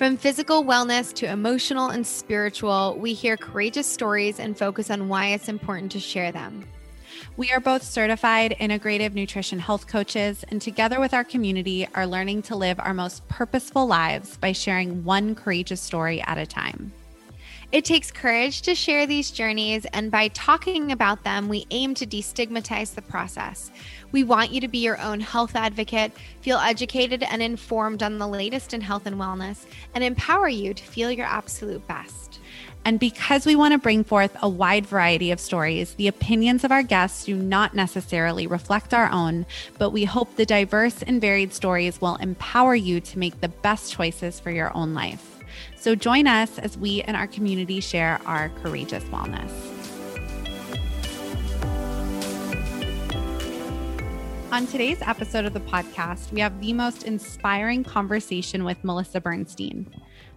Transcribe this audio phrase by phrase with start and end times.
[0.00, 5.26] from physical wellness to emotional and spiritual, we hear courageous stories and focus on why
[5.26, 6.66] it's important to share them.
[7.36, 12.40] We are both certified integrative nutrition health coaches, and together with our community, are learning
[12.44, 16.94] to live our most purposeful lives by sharing one courageous story at a time.
[17.72, 22.06] It takes courage to share these journeys, and by talking about them, we aim to
[22.06, 23.70] destigmatize the process.
[24.10, 26.10] We want you to be your own health advocate,
[26.40, 30.82] feel educated and informed on the latest in health and wellness, and empower you to
[30.82, 32.40] feel your absolute best.
[32.84, 36.72] And because we want to bring forth a wide variety of stories, the opinions of
[36.72, 39.46] our guests do not necessarily reflect our own,
[39.78, 43.92] but we hope the diverse and varied stories will empower you to make the best
[43.92, 45.39] choices for your own life.
[45.80, 49.50] So join us as we and our community share our courageous wellness.
[54.52, 59.90] On today's episode of the podcast, we have the most inspiring conversation with Melissa Bernstein.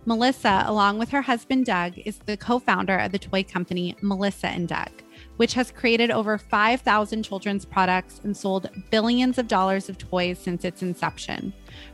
[0.05, 4.47] Melissa, along with her husband Doug, is the co founder of the toy company Melissa
[4.47, 5.03] and Doug
[5.37, 10.63] which has created over 5,000 children's products and sold billions of dollars of toys since
[10.63, 11.53] its inception.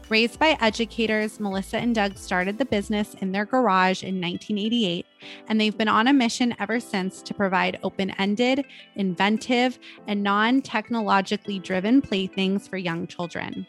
[0.09, 5.05] Raised by educators, Melissa and Doug started the business in their garage in 1988,
[5.47, 10.63] and they've been on a mission ever since to provide open ended, inventive, and non
[10.63, 13.67] technologically driven playthings for young children.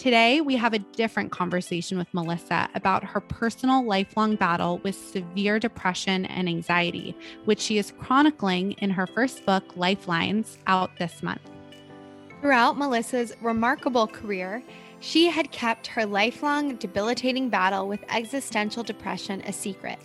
[0.00, 5.60] Today, we have a different conversation with Melissa about her personal lifelong battle with severe
[5.60, 11.40] depression and anxiety, which she is chronicling in her first book, Lifelines, out this month.
[12.40, 14.62] Throughout Melissa's remarkable career,
[15.00, 19.98] she had kept her lifelong debilitating battle with existential depression a secret.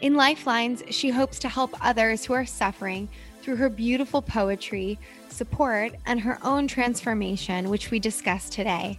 [0.00, 3.08] In Lifelines, she hopes to help others who are suffering
[3.42, 8.98] through her beautiful poetry, support, and her own transformation, which we discuss today.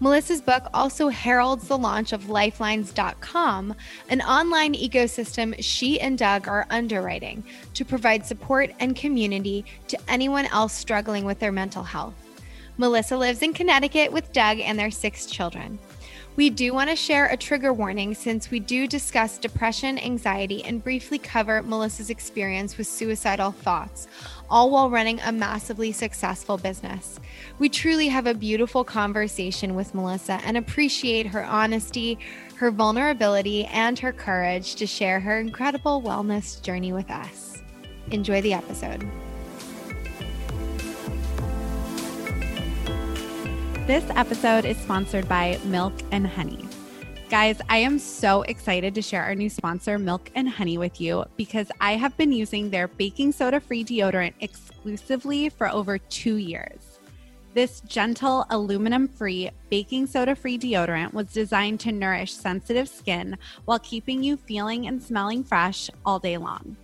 [0.00, 3.74] Melissa's book also heralds the launch of Lifelines.com,
[4.08, 7.44] an online ecosystem she and Doug are underwriting
[7.74, 12.31] to provide support and community to anyone else struggling with their mental health.
[12.78, 15.78] Melissa lives in Connecticut with Doug and their six children.
[16.34, 20.82] We do want to share a trigger warning since we do discuss depression, anxiety, and
[20.82, 24.08] briefly cover Melissa's experience with suicidal thoughts,
[24.48, 27.20] all while running a massively successful business.
[27.58, 32.18] We truly have a beautiful conversation with Melissa and appreciate her honesty,
[32.56, 37.62] her vulnerability, and her courage to share her incredible wellness journey with us.
[38.10, 39.06] Enjoy the episode.
[43.86, 46.64] This episode is sponsored by Milk and Honey.
[47.28, 51.24] Guys, I am so excited to share our new sponsor, Milk and Honey, with you
[51.36, 57.00] because I have been using their baking soda free deodorant exclusively for over two years.
[57.54, 63.80] This gentle, aluminum free, baking soda free deodorant was designed to nourish sensitive skin while
[63.80, 66.76] keeping you feeling and smelling fresh all day long.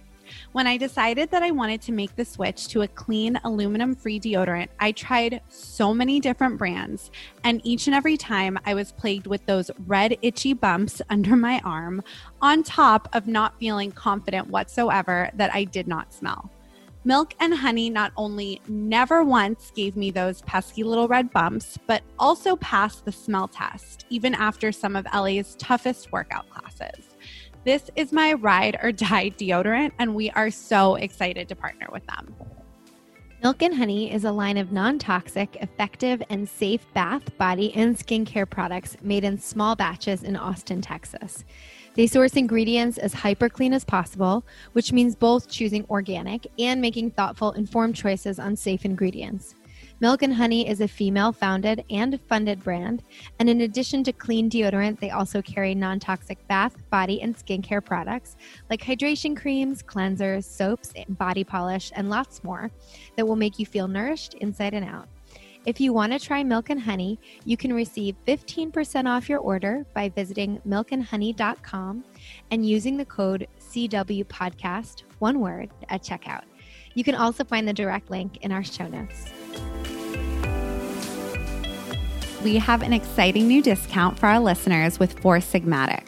[0.58, 4.18] When I decided that I wanted to make the switch to a clean aluminum free
[4.18, 7.12] deodorant, I tried so many different brands,
[7.44, 11.60] and each and every time I was plagued with those red, itchy bumps under my
[11.64, 12.02] arm,
[12.42, 16.50] on top of not feeling confident whatsoever that I did not smell.
[17.04, 22.02] Milk and honey not only never once gave me those pesky little red bumps, but
[22.18, 27.14] also passed the smell test, even after some of LA's toughest workout classes.
[27.68, 32.02] This is my ride or die deodorant, and we are so excited to partner with
[32.06, 32.34] them.
[33.42, 37.94] Milk and Honey is a line of non toxic, effective, and safe bath, body, and
[37.94, 41.44] skincare products made in small batches in Austin, Texas.
[41.92, 47.10] They source ingredients as hyper clean as possible, which means both choosing organic and making
[47.10, 49.54] thoughtful, informed choices on safe ingredients.
[50.00, 53.02] Milk and Honey is a female founded and funded brand.
[53.40, 57.84] And in addition to clean deodorant, they also carry non toxic bath, body, and skincare
[57.84, 58.36] products
[58.70, 62.70] like hydration creams, cleansers, soaps, body polish, and lots more
[63.16, 65.08] that will make you feel nourished inside and out.
[65.66, 69.84] If you want to try Milk and Honey, you can receive 15% off your order
[69.94, 72.04] by visiting milkandhoney.com
[72.52, 76.44] and using the code CW Podcast, one word, at checkout.
[76.94, 79.32] You can also find the direct link in our show notes
[82.44, 86.07] we have an exciting new discount for our listeners with Four Sigmatic.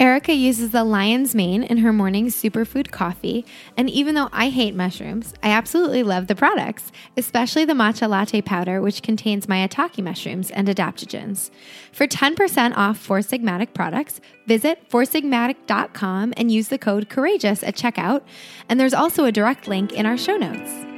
[0.00, 3.44] Erica uses the lion's mane in her morning superfood coffee,
[3.76, 8.40] and even though I hate mushrooms, I absolutely love the products, especially the matcha latte
[8.40, 11.50] powder, which contains maitake mushrooms and adaptogens.
[11.90, 18.22] For 10% off Four Sigmatic products, visit foursigmatic.com and use the code COURAGEOUS at checkout,
[18.68, 20.97] and there's also a direct link in our show notes.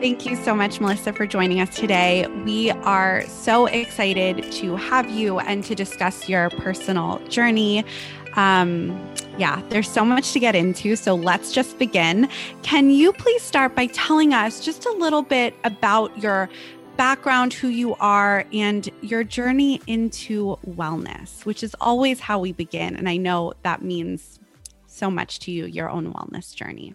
[0.00, 2.24] Thank you so much, Melissa, for joining us today.
[2.44, 7.84] We are so excited to have you and to discuss your personal journey.
[8.36, 8.96] Um,
[9.38, 10.94] yeah, there's so much to get into.
[10.94, 12.28] So let's just begin.
[12.62, 16.48] Can you please start by telling us just a little bit about your
[16.96, 22.94] background, who you are, and your journey into wellness, which is always how we begin.
[22.94, 24.38] And I know that means
[24.86, 26.94] so much to you, your own wellness journey.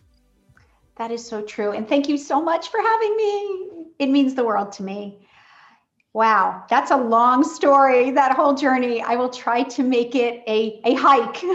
[0.95, 1.72] That is so true.
[1.72, 3.88] And thank you so much for having me.
[4.00, 5.28] It means the world to me.
[6.13, 9.01] Wow, that's a long story, that whole journey.
[9.01, 11.44] I will try to make it a, a hike.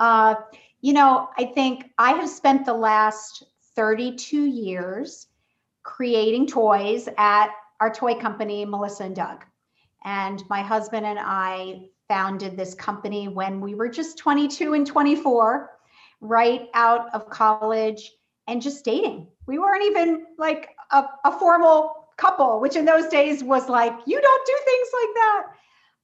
[0.00, 0.36] Uh,
[0.80, 3.42] you know, I think I have spent the last
[3.74, 5.26] 32 years
[5.82, 7.48] creating toys at
[7.80, 9.44] our toy company, Melissa and Doug.
[10.04, 15.70] And my husband and I founded this company when we were just 22 and 24,
[16.20, 18.12] right out of college
[18.48, 19.28] and just dating.
[19.46, 24.20] We weren't even like a, a formal couple, which in those days was like, you
[24.20, 25.42] don't do things like that.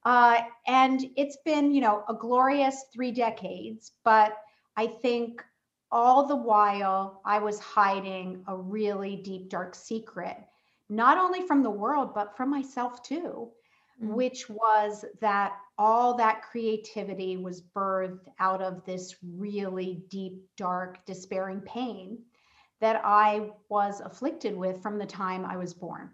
[0.04, 3.92] Uh, and it's been, you know, a glorious three decades.
[4.04, 4.36] But
[4.76, 5.42] I think
[5.90, 10.36] all the while I was hiding a really deep, dark secret,
[10.90, 13.48] not only from the world, but from myself too,
[14.02, 14.12] mm-hmm.
[14.12, 21.60] which was that all that creativity was birthed out of this really deep, dark, despairing
[21.62, 22.18] pain
[22.84, 26.10] that I was afflicted with from the time I was born.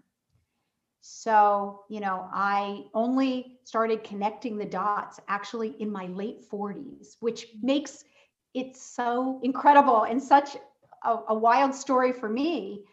[1.01, 7.47] So, you know, I only started connecting the dots actually in my late 40s, which
[7.61, 8.05] makes
[8.53, 10.55] it so incredible and such
[11.03, 12.85] a, a, wild story for me.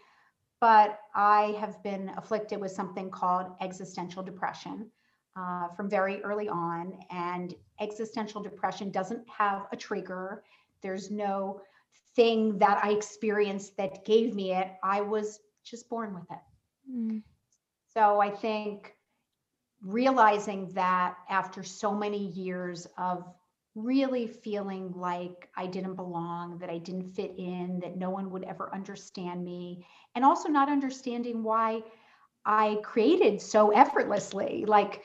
[0.60, 4.90] But I have been afflicted with something called existential depression
[5.36, 6.98] uh, from very early on.
[7.12, 10.42] And existential depression doesn't have a trigger,
[10.82, 11.60] there's no
[12.14, 14.68] thing that I experienced that gave me it.
[14.82, 16.92] I was just born with it.
[16.92, 17.22] Mm.
[17.94, 18.94] So I think
[19.82, 23.24] realizing that after so many years of
[23.74, 28.42] really feeling like I didn't belong, that I didn't fit in, that no one would
[28.44, 31.82] ever understand me, and also not understanding why
[32.44, 34.64] I created so effortlessly.
[34.66, 35.02] Like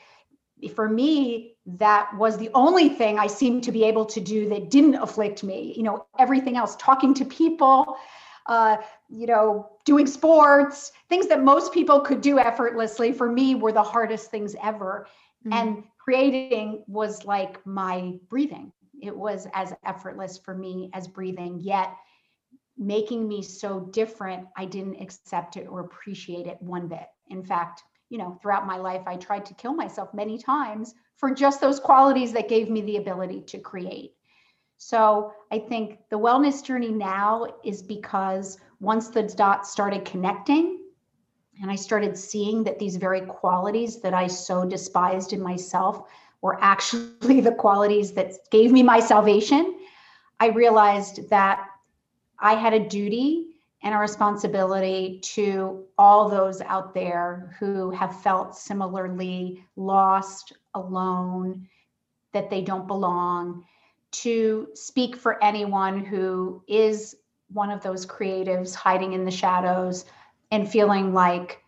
[0.68, 4.70] for me, that was the only thing I seemed to be able to do that
[4.70, 5.72] didn't afflict me.
[5.76, 7.96] You know, everything else, talking to people,
[8.46, 8.76] uh,
[9.08, 13.82] you know, doing sports, things that most people could do effortlessly for me were the
[13.82, 15.06] hardest things ever.
[15.46, 15.52] Mm-hmm.
[15.52, 18.72] And creating was like my breathing.
[19.00, 21.94] It was as effortless for me as breathing, yet
[22.76, 27.06] making me so different, I didn't accept it or appreciate it one bit.
[27.28, 27.82] In fact,
[28.14, 31.80] you know, throughout my life, I tried to kill myself many times for just those
[31.80, 34.12] qualities that gave me the ability to create.
[34.76, 40.84] So I think the wellness journey now is because once the dots started connecting
[41.60, 46.08] and I started seeing that these very qualities that I so despised in myself
[46.40, 49.76] were actually the qualities that gave me my salvation,
[50.38, 51.66] I realized that
[52.38, 53.53] I had a duty
[53.84, 61.68] and a responsibility to all those out there who have felt similarly lost, alone,
[62.32, 63.64] that they don't belong,
[64.10, 67.14] to speak for anyone who is
[67.52, 70.06] one of those creatives hiding in the shadows
[70.50, 71.62] and feeling like,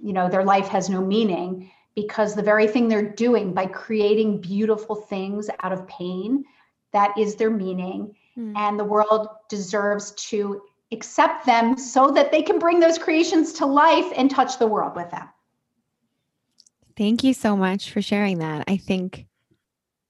[0.00, 4.40] you know, their life has no meaning because the very thing they're doing by creating
[4.40, 6.44] beautiful things out of pain,
[6.92, 8.14] that is their meaning.
[8.36, 8.56] Mm.
[8.56, 13.66] And the world deserves to accept them so that they can bring those creations to
[13.66, 15.28] life and touch the world with them.
[16.96, 18.64] Thank you so much for sharing that.
[18.66, 19.26] I think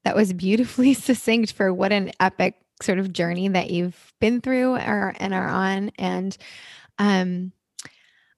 [0.05, 4.77] that was beautifully succinct for what an epic sort of journey that you've been through
[4.77, 5.91] or, and are on.
[5.99, 6.37] And
[6.99, 7.53] um,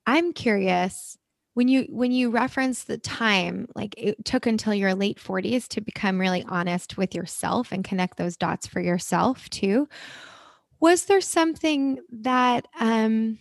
[0.06, 1.16] I'm curious
[1.54, 5.80] when you when you reference the time like it took until your late 40s to
[5.80, 9.88] become really honest with yourself and connect those dots for yourself too
[10.80, 13.38] was there something that um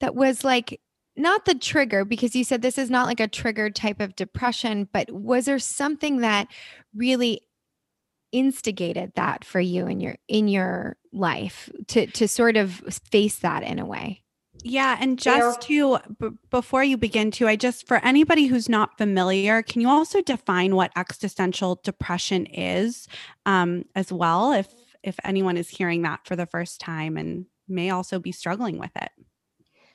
[0.00, 0.80] that was like
[1.16, 4.88] not the trigger because you said this is not like a triggered type of depression
[4.92, 6.48] but was there something that
[6.94, 7.40] really
[8.32, 12.70] instigated that for you in your in your life to to sort of
[13.10, 14.22] face that in a way?
[14.62, 18.98] Yeah and just to b- before you begin to i just for anybody who's not
[18.98, 23.08] familiar can you also define what existential depression is
[23.46, 24.68] um, as well if
[25.02, 28.90] if anyone is hearing that for the first time and may also be struggling with
[28.96, 29.10] it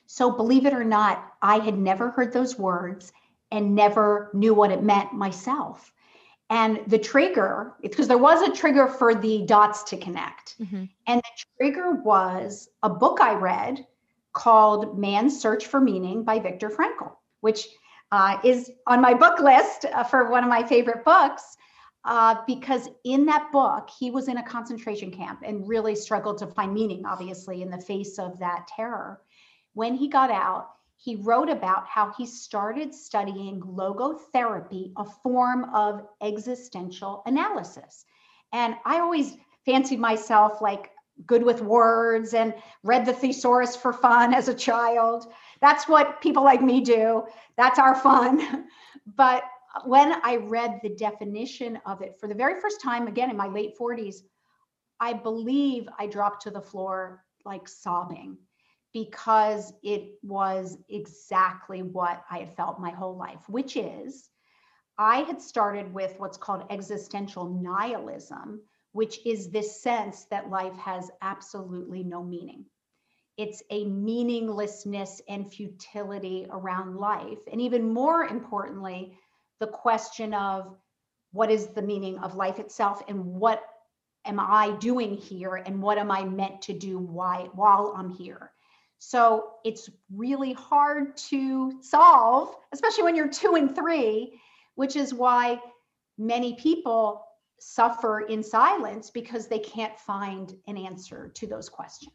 [0.06, 3.12] so believe it or not i had never heard those words
[3.50, 5.92] and never knew what it meant myself
[6.48, 10.56] and the trigger, because there was a trigger for the dots to connect.
[10.60, 10.84] Mm-hmm.
[11.08, 13.84] And the trigger was a book I read
[14.32, 17.66] called Man's Search for Meaning by Viktor Frankl, which
[18.12, 21.56] uh, is on my book list uh, for one of my favorite books.
[22.06, 26.46] Uh, because in that book, he was in a concentration camp and really struggled to
[26.46, 29.20] find meaning, obviously, in the face of that terror.
[29.74, 36.06] When he got out, he wrote about how he started studying logotherapy, a form of
[36.22, 38.04] existential analysis.
[38.52, 40.92] And I always fancied myself like
[41.26, 45.26] good with words and read the thesaurus for fun as a child.
[45.60, 47.24] That's what people like me do.
[47.56, 48.68] That's our fun.
[49.16, 49.42] but
[49.84, 53.48] when I read the definition of it for the very first time, again in my
[53.48, 54.16] late 40s,
[55.00, 58.38] I believe I dropped to the floor like sobbing
[58.92, 64.30] because it was exactly what I had felt my whole life, which is
[64.98, 71.10] I had started with what's called existential nihilism, which is this sense that life has
[71.20, 72.64] absolutely no meaning.
[73.36, 77.40] It's a meaninglessness and futility around life.
[77.52, 79.18] And even more importantly,
[79.60, 80.76] the question of
[81.32, 83.62] what is the meaning of life itself and what
[84.24, 88.52] am I doing here and what am I meant to do why, while I'm here?
[88.98, 94.40] So it's really hard to solve, especially when you're two and three,
[94.74, 95.60] which is why
[96.18, 97.26] many people
[97.58, 102.12] suffer in silence because they can't find an answer to those questions.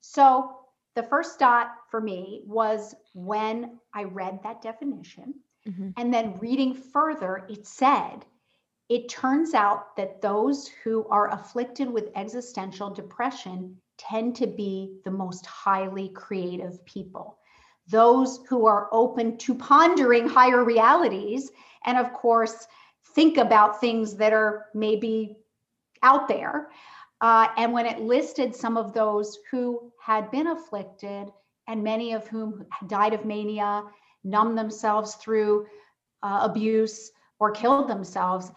[0.00, 0.56] So
[0.94, 5.34] the first dot for me was when I read that definition.
[5.68, 5.90] Mm-hmm.
[5.96, 8.24] And then reading further, it said,
[8.88, 15.10] it turns out that those who are afflicted with existential depression tend to be the
[15.10, 17.38] most highly creative people.
[17.88, 21.50] Those who are open to pondering higher realities
[21.84, 22.66] and, of course,
[23.14, 25.36] think about things that are maybe
[26.02, 26.70] out there.
[27.20, 31.30] Uh, and when it listed some of those who had been afflicted,
[31.68, 33.84] and many of whom died of mania,
[34.24, 35.66] numbed themselves through
[36.22, 38.50] uh, abuse, or killed themselves,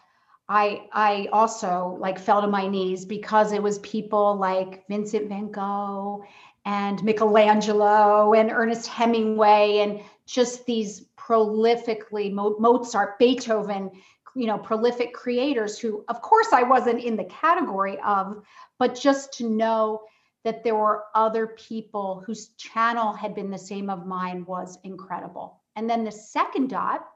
[0.48, 5.51] I I also like fell to my knees because it was people like Vincent van
[5.51, 6.24] Gogh
[6.65, 13.89] and Michelangelo and Ernest Hemingway and just these prolifically Mozart, Beethoven,
[14.36, 18.43] you know, prolific creators who of course I wasn't in the category of,
[18.77, 20.01] but just to know
[20.46, 25.60] that there were other people whose channel had been the same of mine was incredible.
[25.75, 27.08] And then the second dot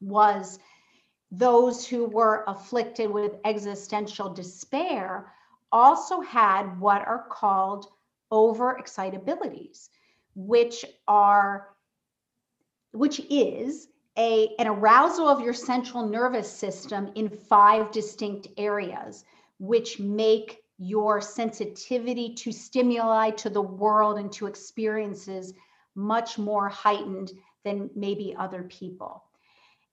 [0.00, 0.60] was
[1.32, 5.32] those who were afflicted with existential despair
[5.72, 7.88] also had what are called
[8.32, 9.88] overexcitabilities,
[10.36, 11.74] which are
[12.92, 19.24] which is a, an arousal of your central nervous system in five distinct areas,
[19.58, 25.54] which make your sensitivity to stimuli, to the world, and to experiences
[25.94, 27.32] much more heightened
[27.64, 29.24] than maybe other people.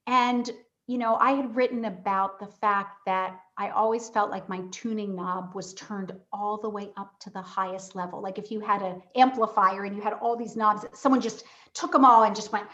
[0.05, 0.49] And
[0.87, 5.15] you know, I had written about the fact that I always felt like my tuning
[5.15, 8.21] knob was turned all the way up to the highest level.
[8.21, 11.93] Like if you had an amplifier and you had all these knobs, someone just took
[11.93, 12.67] them all and just went.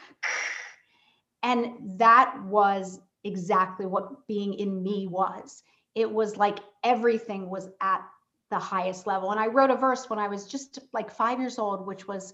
[1.43, 5.61] And that was exactly what being in me was.
[5.99, 8.01] It was like everything was at
[8.49, 9.31] the highest level.
[9.31, 12.33] And I wrote a verse when I was just like five years old, which was,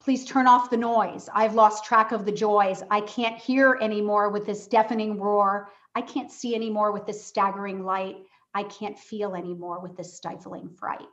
[0.00, 1.28] Please turn off the noise.
[1.32, 2.82] I've lost track of the joys.
[2.90, 5.70] I can't hear anymore with this deafening roar.
[5.94, 8.16] I can't see anymore with this staggering light.
[8.52, 11.06] I can't feel anymore with this stifling fright.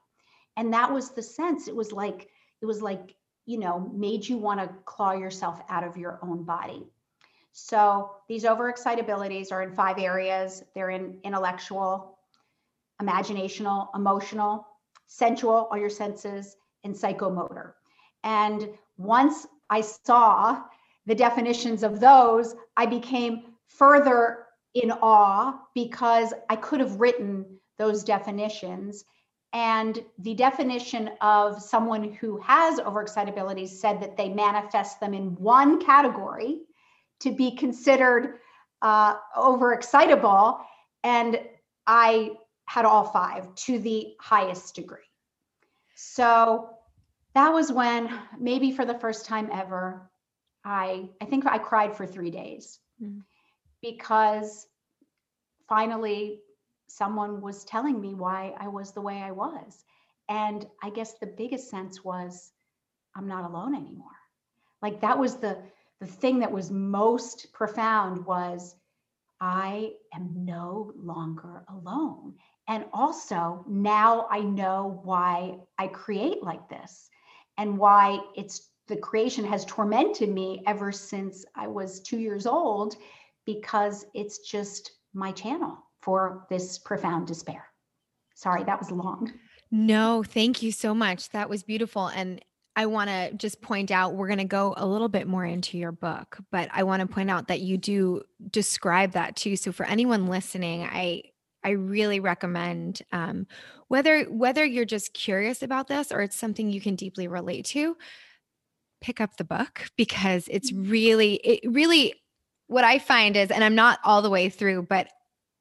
[0.57, 1.67] And that was the sense.
[1.67, 2.29] It was like,
[2.63, 6.43] it was like, you know, made you want to claw yourself out of your own
[6.43, 6.87] body.
[7.51, 10.63] So these overexcitabilities are in five areas.
[10.75, 12.17] They're in intellectual,
[13.01, 14.67] imaginational, emotional,
[15.07, 17.73] sensual, all your senses, and psychomotor.
[18.23, 20.63] And once I saw
[21.05, 27.45] the definitions of those, I became further in awe because I could have written
[27.77, 29.03] those definitions.
[29.53, 35.83] And the definition of someone who has overexcitability said that they manifest them in one
[35.83, 36.59] category
[37.19, 38.39] to be considered
[38.81, 40.59] uh, overexcitable.
[41.03, 41.39] And
[41.87, 42.31] I
[42.65, 44.99] had all five to the highest degree.
[45.95, 46.69] So
[47.35, 48.09] that was when,
[48.39, 50.09] maybe for the first time ever,
[50.63, 53.21] I I think I cried for three days mm.
[53.81, 54.67] because
[55.67, 56.41] finally
[56.87, 59.83] someone was telling me why I was the way I was.
[60.27, 62.51] And I guess the biggest sense was
[63.15, 64.07] I'm not alone anymore.
[64.81, 65.57] Like that was the
[65.99, 68.75] the thing that was most profound was
[69.41, 72.35] I am no longer alone.
[72.67, 77.09] And also now I know why I create like this
[77.57, 82.95] and why it's the creation has tormented me ever since I was two years old
[83.45, 87.65] because it's just my channel for this profound despair.
[88.35, 89.31] Sorry, that was long.
[89.71, 91.29] No, thank you so much.
[91.29, 92.07] That was beautiful.
[92.07, 92.43] And
[92.79, 95.77] I want to just point out we're going to go a little bit more into
[95.77, 98.21] your book, but I want to point out that you do
[98.51, 99.57] describe that too.
[99.57, 101.23] So for anyone listening, I
[101.61, 103.47] I really recommend um,
[103.89, 107.97] whether whether you're just curious about this or it's something you can deeply relate to,
[109.01, 110.89] pick up the book because it's mm-hmm.
[110.89, 112.13] really it really
[112.67, 115.09] what I find is, and I'm not all the way through, but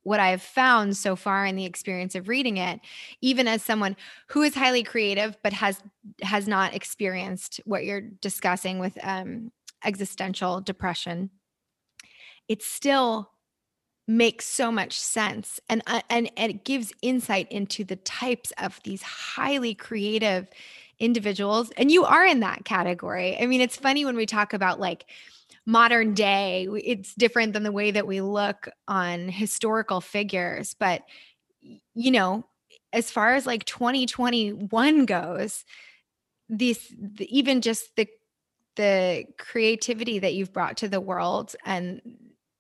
[0.09, 2.81] what I've found so far in the experience of reading it,
[3.21, 3.95] even as someone
[4.29, 5.83] who is highly creative but has
[6.23, 9.53] has not experienced what you're discussing with um,
[9.85, 11.29] existential depression,
[12.49, 13.31] it still
[14.07, 15.61] makes so much sense.
[15.69, 20.49] And, uh, and and it gives insight into the types of these highly creative
[20.99, 21.71] individuals.
[21.77, 23.37] And you are in that category.
[23.39, 25.05] I mean it's funny when we talk about like
[25.69, 31.03] modern day it's different than the way that we look on historical figures but
[31.95, 32.43] you know
[32.95, 35.67] as far as like 2021 goes
[36.49, 38.09] these the, even just the
[38.77, 42.01] the creativity that you've brought to the world and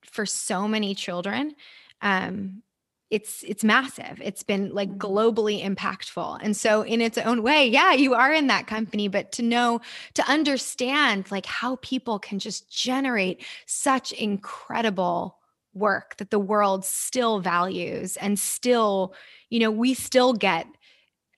[0.04, 1.54] for so many children
[2.02, 2.62] um
[3.10, 4.20] it's it's massive.
[4.22, 4.98] It's been like mm-hmm.
[4.98, 6.40] globally impactful.
[6.42, 9.80] And so in its own way yeah you are in that company but to know
[10.14, 15.38] to understand like how people can just generate such incredible
[15.74, 19.14] work that the world still values and still
[19.50, 20.66] you know we still get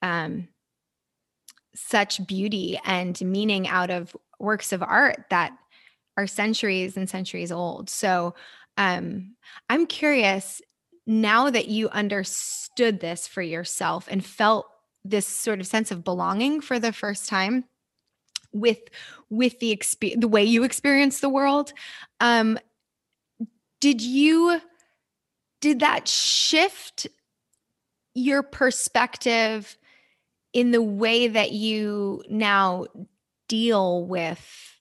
[0.02, 0.48] um
[1.74, 5.52] such beauty and meaning out of works of art that
[6.16, 7.88] are centuries and centuries old.
[7.88, 8.34] So
[8.76, 9.34] um
[9.68, 10.62] i'm curious
[11.06, 14.66] now that you understood this for yourself and felt
[15.04, 17.64] this sort of sense of belonging for the first time
[18.52, 18.78] with
[19.28, 21.72] with the exp- the way you experience the world
[22.20, 22.58] um
[23.80, 24.60] did you
[25.60, 27.06] did that shift
[28.14, 29.78] your perspective
[30.52, 32.86] in the way that you now
[33.48, 34.76] deal with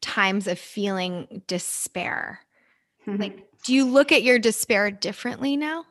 [0.00, 2.40] times of feeling despair
[3.06, 3.20] mm-hmm.
[3.20, 5.84] like do you look at your despair differently now?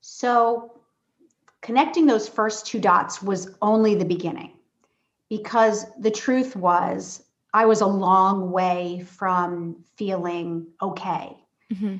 [0.00, 0.80] So,
[1.62, 4.54] connecting those first two dots was only the beginning
[5.28, 7.22] because the truth was
[7.54, 11.36] I was a long way from feeling okay.
[11.72, 11.96] Mm-hmm.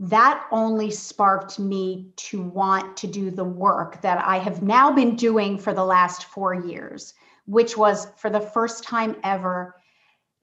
[0.00, 5.16] That only sparked me to want to do the work that I have now been
[5.16, 7.14] doing for the last four years,
[7.46, 9.74] which was for the first time ever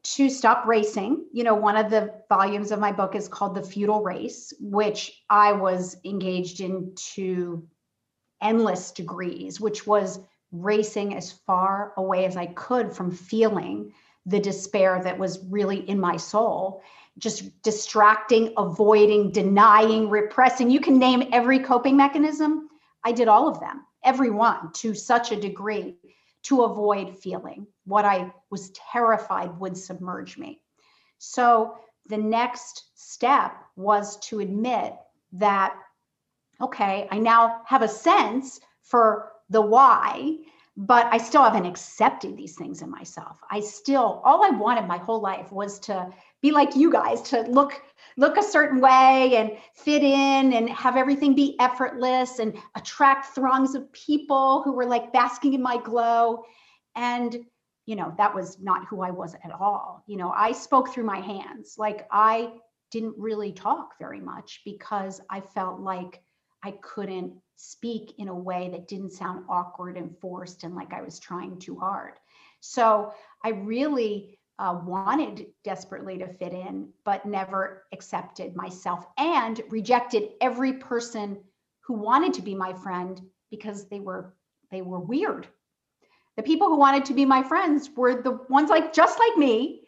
[0.05, 1.25] to stop racing.
[1.33, 5.23] You know, one of the volumes of my book is called The Futile Race, which
[5.29, 7.67] I was engaged in to
[8.41, 10.19] endless degrees, which was
[10.51, 13.93] racing as far away as I could from feeling
[14.27, 16.83] the despair that was really in my soul.
[17.17, 20.69] Just distracting, avoiding, denying, repressing.
[20.69, 22.69] You can name every coping mechanism.
[23.03, 25.95] I did all of them, every one to such a degree
[26.43, 30.61] to avoid feeling what I was terrified would submerge me.
[31.17, 31.75] So
[32.07, 34.95] the next step was to admit
[35.33, 35.75] that,
[36.61, 40.37] okay, I now have a sense for the why,
[40.77, 43.39] but I still haven't accepted these things in myself.
[43.49, 46.09] I still, all I wanted my whole life was to
[46.41, 47.81] be like you guys, to look
[48.17, 53.75] look a certain way and fit in and have everything be effortless and attract throngs
[53.75, 56.43] of people who were like basking in my glow.
[56.95, 57.45] And,
[57.85, 60.03] you know, that was not who I was at all.
[60.07, 61.75] You know, I spoke through my hands.
[61.77, 62.53] Like I
[62.91, 66.21] didn't really talk very much because I felt like
[66.63, 71.01] I couldn't speak in a way that didn't sound awkward and forced and like I
[71.01, 72.13] was trying too hard.
[72.59, 80.29] So I really uh, wanted desperately to fit in, but never accepted myself and rejected
[80.41, 81.37] every person
[81.81, 83.21] who wanted to be my friend
[83.51, 84.33] because they were
[84.71, 85.47] they were weird.
[86.37, 89.81] The people who wanted to be my friends were the ones like just like me,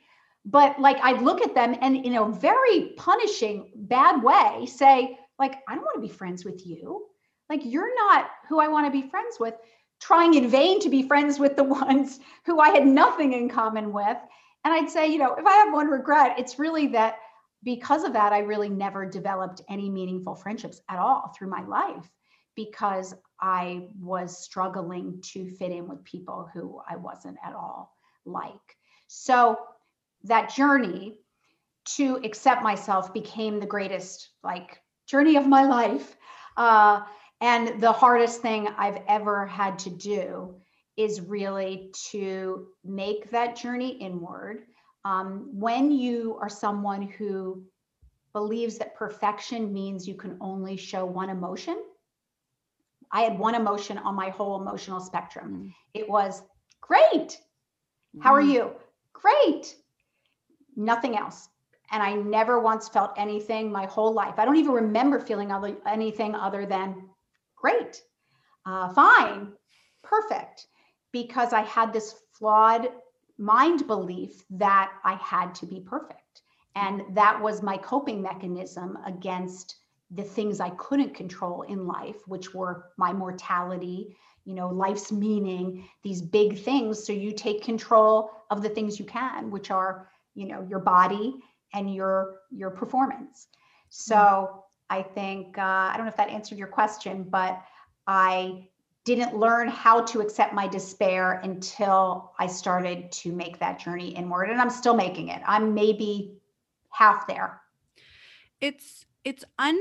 [0.46, 5.56] but like I'd look at them and in a very punishing, bad way say, like,
[5.68, 7.06] I don't want to be friends with you.
[7.50, 9.56] Like you're not who I want to be friends with.
[10.00, 13.92] Trying in vain to be friends with the ones who I had nothing in common
[13.92, 14.18] with.
[14.64, 17.18] And I'd say, you know, if I have one regret, it's really that
[17.64, 22.10] because of that, I really never developed any meaningful friendships at all through my life
[22.56, 27.96] because I was struggling to fit in with people who I wasn't at all
[28.26, 28.78] like.
[29.08, 29.58] So
[30.24, 31.16] that journey
[31.96, 36.18] to accept myself became the greatest like journey of my life.
[36.58, 37.02] Uh,
[37.40, 40.56] and the hardest thing I've ever had to do
[40.98, 44.64] is really to make that journey inward.
[45.06, 47.64] Um, when you are someone who
[48.34, 51.82] believes that perfection means you can only show one emotion,
[53.12, 55.52] I had one emotion on my whole emotional spectrum.
[55.52, 55.74] Mm.
[55.94, 56.44] It was
[56.82, 57.40] great.
[58.20, 58.54] How are mm.
[58.54, 58.72] you?
[59.14, 59.76] Great.
[60.76, 61.50] Nothing else.
[61.92, 64.36] And I never once felt anything my whole life.
[64.38, 67.10] I don't even remember feeling other, anything other than
[67.56, 68.02] great,
[68.66, 69.54] uh, fine,
[70.04, 70.68] perfect
[71.12, 72.90] because I had this flawed
[73.38, 76.42] mind belief that I had to be perfect.
[76.76, 79.78] And that was my coping mechanism against
[80.12, 84.16] the things I couldn't control in life, which were my mortality,
[84.46, 87.06] you know, life's meaning, these big things.
[87.06, 91.36] So you take control of the things you can, which are, you know, your body
[91.74, 93.48] and your your performance.
[93.90, 97.62] So I think uh, I don't know if that answered your question, but
[98.08, 98.70] I
[99.04, 104.50] didn't learn how to accept my despair until I started to make that journey inward
[104.50, 105.42] and I'm still making it.
[105.46, 106.38] I'm maybe
[106.90, 107.62] half there.
[108.60, 109.78] It's it's un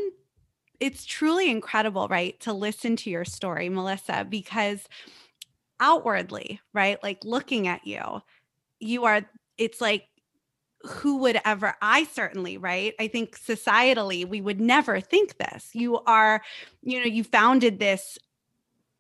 [0.80, 4.86] it's truly incredible, right, to listen to your story, Melissa, because
[5.80, 8.20] outwardly, right, like looking at you,
[8.80, 9.22] you are
[9.56, 10.04] it's like
[10.82, 15.70] who would ever i certainly right i think societally we would never think this.
[15.72, 16.42] You are
[16.82, 18.18] you know you founded this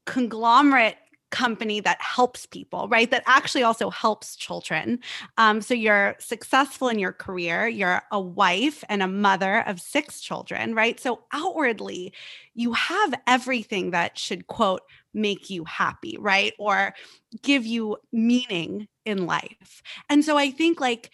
[0.06, 0.96] conglomerate
[1.30, 3.10] company that helps people, right?
[3.10, 5.00] That actually also helps children.
[5.36, 10.20] Um, so you're successful in your career, you're a wife and a mother of six
[10.20, 11.00] children, right?
[11.00, 12.12] So outwardly,
[12.54, 16.52] you have everything that should, quote, make you happy, right?
[16.58, 16.94] Or
[17.42, 19.82] give you meaning in life.
[20.08, 21.10] And so I think like,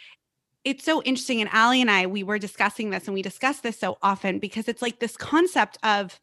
[0.64, 1.40] it's so interesting.
[1.40, 4.68] And Allie and I, we were discussing this and we discuss this so often because
[4.68, 6.20] it's like this concept of,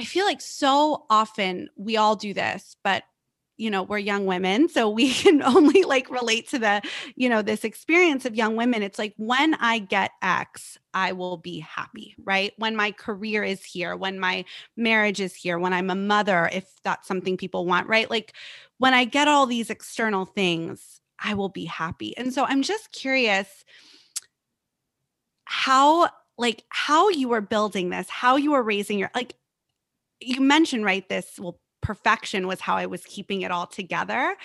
[0.00, 3.04] I feel like so often we all do this, but
[3.58, 6.80] you know, we're young women, so we can only like relate to the,
[7.16, 8.82] you know, this experience of young women.
[8.82, 12.54] It's like when I get X, I will be happy, right?
[12.56, 14.46] When my career is here, when my
[14.78, 18.08] marriage is here, when I'm a mother, if that's something people want, right?
[18.08, 18.32] Like
[18.78, 22.16] when I get all these external things, I will be happy.
[22.16, 23.66] And so I'm just curious
[25.44, 26.08] how
[26.38, 29.34] like how you were building this, how you were raising your like
[30.20, 34.36] you mentioned right this well perfection was how I was keeping it all together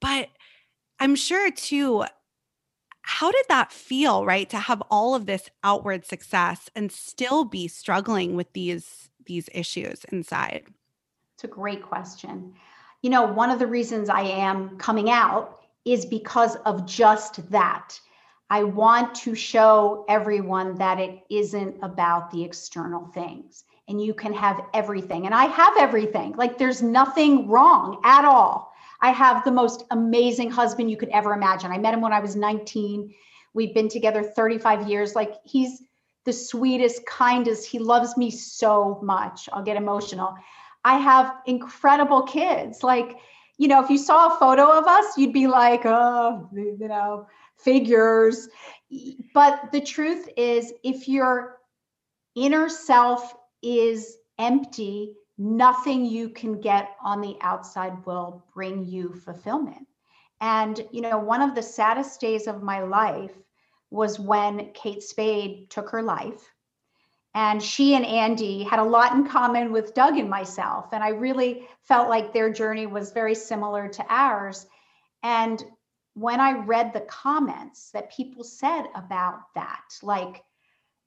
[0.00, 0.28] but
[1.00, 2.04] I'm sure too
[3.02, 7.66] how did that feel right to have all of this outward success and still be
[7.66, 10.66] struggling with these these issues inside?
[11.34, 12.54] It's a great question.
[13.02, 17.98] You know one of the reasons i am coming out is because of just that.
[18.50, 24.32] I want to show everyone that it isn't about the external things and you can
[24.34, 25.26] have everything.
[25.26, 26.34] And I have everything.
[26.36, 28.72] Like there's nothing wrong at all.
[29.00, 31.72] I have the most amazing husband you could ever imagine.
[31.72, 33.14] I met him when I was 19.
[33.54, 35.14] We've been together 35 years.
[35.14, 35.82] Like he's
[36.24, 37.66] the sweetest, kindest.
[37.66, 39.48] He loves me so much.
[39.52, 40.34] I'll get emotional.
[40.84, 42.82] I have incredible kids.
[42.82, 43.16] Like,
[43.56, 47.26] you know, if you saw a photo of us, you'd be like, oh, you know,
[47.56, 48.48] figures.
[49.34, 51.58] But the truth is, if your
[52.36, 59.86] inner self is empty, nothing you can get on the outside will bring you fulfillment.
[60.40, 63.32] And, you know, one of the saddest days of my life
[63.90, 66.52] was when Kate Spade took her life.
[67.34, 70.86] And she and Andy had a lot in common with Doug and myself.
[70.92, 74.66] And I really felt like their journey was very similar to ours.
[75.22, 75.62] And
[76.14, 80.42] when I read the comments that people said about that, like,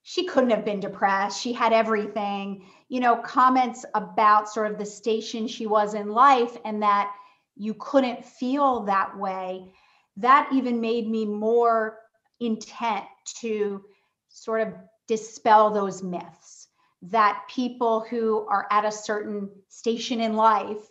[0.04, 1.40] she couldn't have been depressed.
[1.42, 6.58] She had everything, you know, comments about sort of the station she was in life
[6.66, 7.14] and that
[7.56, 9.72] you couldn't feel that way.
[10.18, 12.00] that even made me more
[12.40, 13.06] intent
[13.40, 13.84] to
[14.30, 14.74] sort of
[15.08, 16.68] dispel those myths
[17.02, 20.90] that people who are at a certain station in life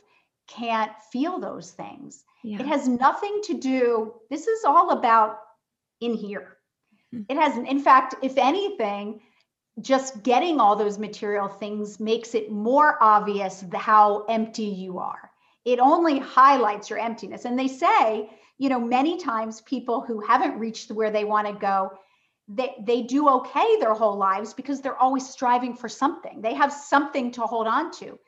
[0.49, 2.25] can't feel those things.
[2.43, 2.61] Yeah.
[2.61, 5.39] It has nothing to do, this is all about
[6.01, 6.57] in here.
[7.13, 7.69] It hasn't.
[7.69, 9.21] in fact, if anything,
[9.81, 15.31] just getting all those material things makes it more obvious how empty you are.
[15.65, 17.45] It only highlights your emptiness.
[17.45, 21.55] And they say, you know, many times people who haven't reached where they want to
[21.55, 21.91] go,
[22.49, 26.41] they, they do okay their whole lives because they're always striving for something.
[26.41, 28.19] They have something to hold on to.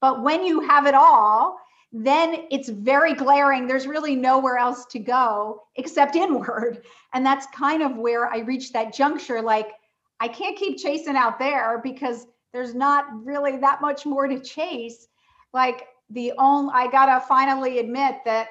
[0.00, 1.58] But when you have it all,
[1.92, 3.66] then it's very glaring.
[3.66, 6.84] There's really nowhere else to go except inward.
[7.12, 9.42] And that's kind of where I reached that juncture.
[9.42, 9.72] Like,
[10.20, 15.08] I can't keep chasing out there because there's not really that much more to chase.
[15.52, 18.48] Like, the only, I got to finally admit that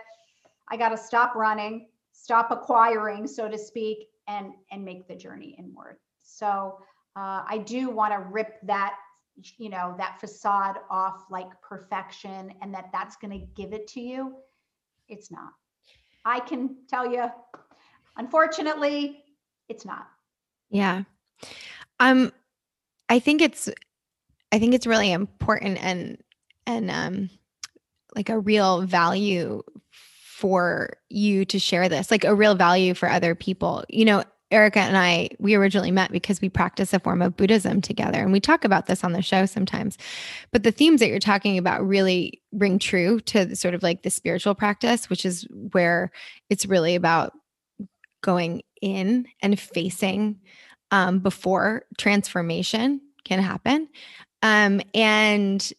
[0.69, 5.55] I got to stop running, stop acquiring, so to speak, and, and make the journey
[5.57, 5.97] inward.
[6.23, 6.79] So,
[7.15, 8.95] uh, I do want to rip that
[9.57, 14.01] you know that facade off like perfection and that that's going to give it to
[14.01, 14.35] you
[15.11, 15.51] it's not.
[16.25, 17.25] I can tell you
[18.17, 19.23] unfortunately
[19.67, 20.07] it's not.
[20.69, 21.03] Yeah.
[21.99, 22.31] Um
[23.09, 23.69] i think it's
[24.53, 26.17] i think it's really important and
[26.65, 27.29] and um
[28.15, 33.35] like a real value for you to share this like a real value for other
[33.35, 33.83] people.
[33.89, 37.81] You know Erica and I, we originally met because we practice a form of Buddhism
[37.81, 38.19] together.
[38.21, 39.97] And we talk about this on the show sometimes.
[40.51, 44.09] But the themes that you're talking about really ring true to sort of like the
[44.09, 46.11] spiritual practice, which is where
[46.49, 47.33] it's really about
[48.21, 50.39] going in and facing
[50.91, 53.87] um, before transformation can happen.
[54.43, 55.71] Um, and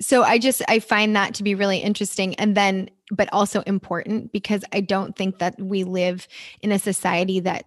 [0.00, 2.34] so I just, I find that to be really interesting.
[2.36, 6.28] And then, but also important because I don't think that we live
[6.62, 7.66] in a society that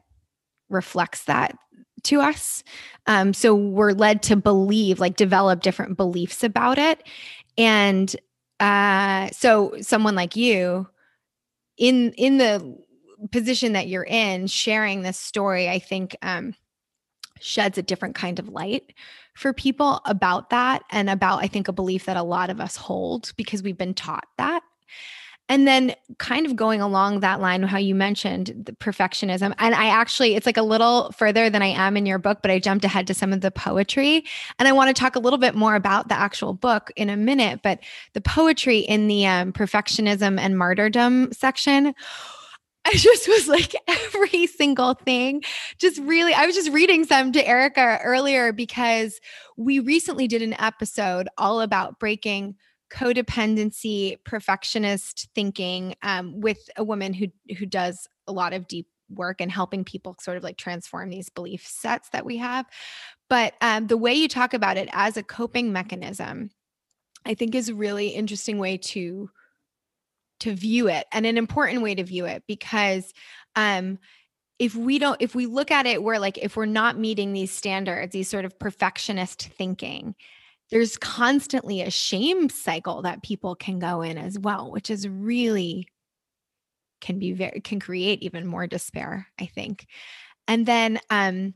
[0.71, 1.57] reflects that
[2.03, 2.63] to us.
[3.07, 7.03] Um, so we're led to believe, like develop different beliefs about it.
[7.57, 8.15] And
[8.59, 10.87] uh, so someone like you
[11.77, 12.77] in in the
[13.31, 16.55] position that you're in, sharing this story, I think um,
[17.39, 18.93] sheds a different kind of light
[19.35, 22.75] for people about that and about, I think, a belief that a lot of us
[22.75, 24.61] hold because we've been taught that.
[25.51, 29.53] And then, kind of going along that line, how you mentioned the perfectionism.
[29.59, 32.49] And I actually, it's like a little further than I am in your book, but
[32.49, 34.23] I jumped ahead to some of the poetry.
[34.59, 37.17] And I want to talk a little bit more about the actual book in a
[37.17, 37.59] minute.
[37.63, 37.79] But
[38.13, 41.93] the poetry in the um, perfectionism and martyrdom section.
[42.85, 45.43] I just was like every single thing.
[45.79, 49.19] Just really, I was just reading some to Erica earlier because
[49.57, 52.55] we recently did an episode all about breaking
[52.91, 57.27] codependency, perfectionist thinking um, with a woman who
[57.57, 61.29] who does a lot of deep work and helping people sort of like transform these
[61.29, 62.65] belief sets that we have.
[63.29, 66.51] But um, the way you talk about it as a coping mechanism,
[67.25, 69.29] I think is a really interesting way to
[70.41, 73.13] to view it and an important way to view it because
[73.55, 73.99] um
[74.57, 77.51] if we don't if we look at it we're like if we're not meeting these
[77.51, 80.15] standards these sort of perfectionist thinking
[80.71, 85.87] there's constantly a shame cycle that people can go in as well, which is really
[87.01, 89.87] can be very can create even more despair, I think.
[90.47, 91.53] And then um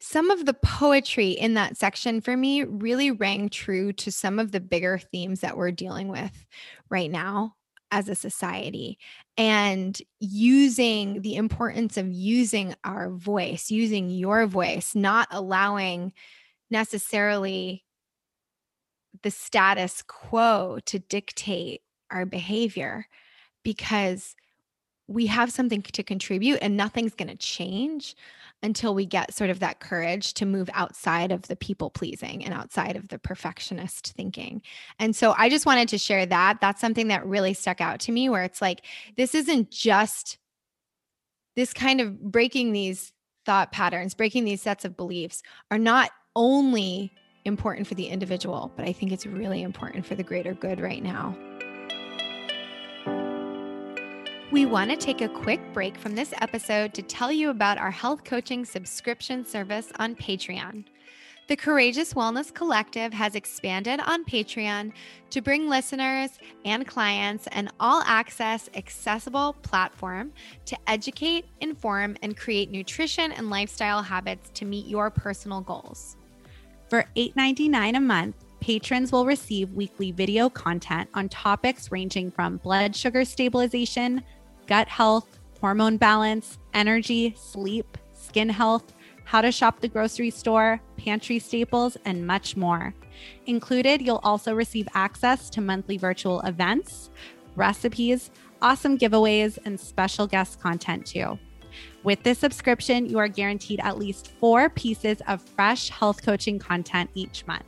[0.00, 4.50] some of the poetry in that section for me really rang true to some of
[4.50, 6.44] the bigger themes that we're dealing with
[6.90, 7.54] right now
[7.92, 8.98] as a society
[9.38, 16.12] and using the importance of using our voice, using your voice, not allowing
[16.68, 17.84] necessarily
[19.22, 23.06] the status quo to dictate our behavior
[23.62, 24.34] because
[25.08, 28.14] we have something to contribute and nothing's going to change
[28.62, 32.54] until we get sort of that courage to move outside of the people pleasing and
[32.54, 34.62] outside of the perfectionist thinking.
[34.98, 36.60] And so I just wanted to share that.
[36.60, 38.82] That's something that really stuck out to me where it's like,
[39.16, 40.38] this isn't just
[41.56, 43.12] this kind of breaking these
[43.44, 47.12] thought patterns, breaking these sets of beliefs are not only
[47.44, 51.02] important for the individual, but I think it's really important for the greater good right
[51.02, 51.36] now.
[54.52, 57.90] We want to take a quick break from this episode to tell you about our
[57.90, 60.84] health coaching subscription service on Patreon.
[61.48, 64.92] The Courageous Wellness Collective has expanded on Patreon
[65.30, 70.32] to bring listeners and clients an all access, accessible platform
[70.66, 76.16] to educate, inform, and create nutrition and lifestyle habits to meet your personal goals.
[76.92, 82.94] For $8.99 a month, patrons will receive weekly video content on topics ranging from blood
[82.94, 84.22] sugar stabilization,
[84.66, 88.92] gut health, hormone balance, energy, sleep, skin health,
[89.24, 92.92] how to shop the grocery store, pantry staples, and much more.
[93.46, 97.08] Included, you'll also receive access to monthly virtual events,
[97.56, 101.38] recipes, awesome giveaways, and special guest content too.
[102.04, 107.10] With this subscription, you are guaranteed at least four pieces of fresh health coaching content
[107.14, 107.64] each month.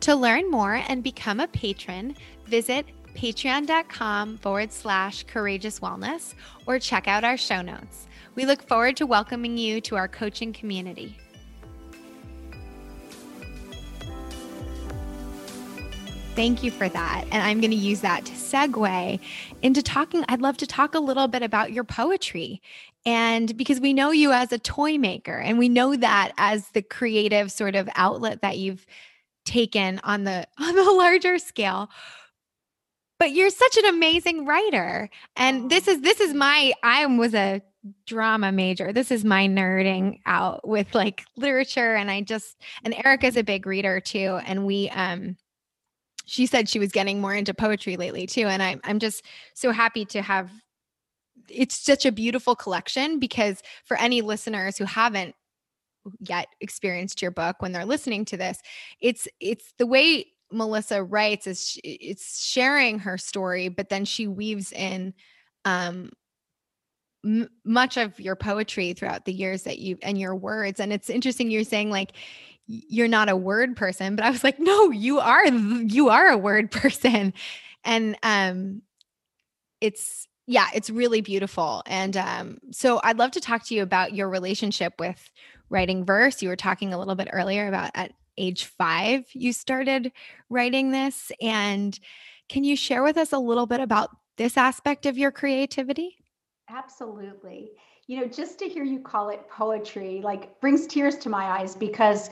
[0.00, 6.34] To learn more and become a patron, visit patreon.com forward slash courageous wellness
[6.66, 8.06] or check out our show notes.
[8.36, 11.18] We look forward to welcoming you to our coaching community.
[16.40, 17.26] Thank you for that.
[17.30, 19.20] And I'm going to use that to segue
[19.60, 20.24] into talking.
[20.26, 22.62] I'd love to talk a little bit about your poetry.
[23.04, 26.80] And because we know you as a toy maker, and we know that as the
[26.80, 28.86] creative sort of outlet that you've
[29.44, 31.90] taken on the on the larger scale
[33.18, 37.62] but you're such an amazing writer and this is this is my i was a
[38.06, 43.38] drama major this is my nerding out with like literature and i just and erica's
[43.38, 45.36] a big reader too and we um
[46.30, 49.72] she said she was getting more into poetry lately too and i'm, I'm just so
[49.72, 50.50] happy to have
[51.48, 55.34] it's such a beautiful collection because for any listeners who haven't
[56.20, 58.60] yet experienced your book when they're listening to this
[59.00, 64.72] it's it's the way melissa writes is it's sharing her story but then she weaves
[64.72, 65.12] in
[65.64, 66.10] um
[67.24, 71.10] m- much of your poetry throughout the years that you and your words and it's
[71.10, 72.12] interesting you're saying like
[72.88, 76.38] you're not a word person but i was like no you are you are a
[76.38, 77.32] word person
[77.84, 78.82] and um
[79.80, 84.14] it's yeah it's really beautiful and um so i'd love to talk to you about
[84.14, 85.30] your relationship with
[85.70, 86.42] writing verse.
[86.42, 90.12] You were talking a little bit earlier about at age five, you started
[90.50, 91.32] writing this.
[91.40, 91.98] And
[92.48, 96.16] can you share with us a little bit about this aspect of your creativity?
[96.68, 97.70] Absolutely.
[98.06, 101.76] You know, just to hear you call it poetry, like brings tears to my eyes
[101.76, 102.30] because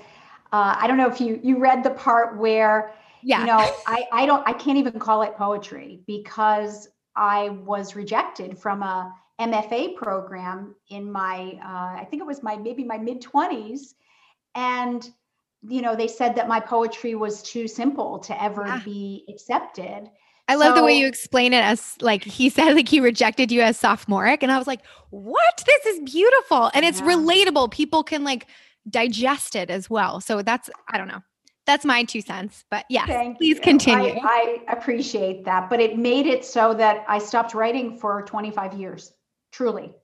[0.52, 3.40] uh, I don't know if you you read the part where yeah.
[3.40, 8.58] you know I I don't I can't even call it poetry because I was rejected
[8.58, 13.22] from a MFA program in my, uh, I think it was my maybe my mid
[13.22, 13.94] 20s.
[14.54, 15.08] And,
[15.68, 18.80] you know, they said that my poetry was too simple to ever yeah.
[18.84, 20.10] be accepted.
[20.48, 23.52] I love so, the way you explain it as like he said, like he rejected
[23.52, 24.42] you as sophomoric.
[24.42, 24.80] And I was like,
[25.10, 25.64] what?
[25.66, 26.70] This is beautiful.
[26.74, 27.08] And it's yeah.
[27.08, 27.70] relatable.
[27.70, 28.46] People can like
[28.88, 30.20] digest it as well.
[30.20, 31.22] So that's, I don't know
[31.68, 32.64] that's my two cents.
[32.70, 33.62] But yes, Thank please you.
[33.62, 34.18] continue.
[34.22, 35.68] I, I, appreciate that.
[35.68, 39.12] But it made it so that I stopped writing for 25 years
[39.52, 39.94] truly.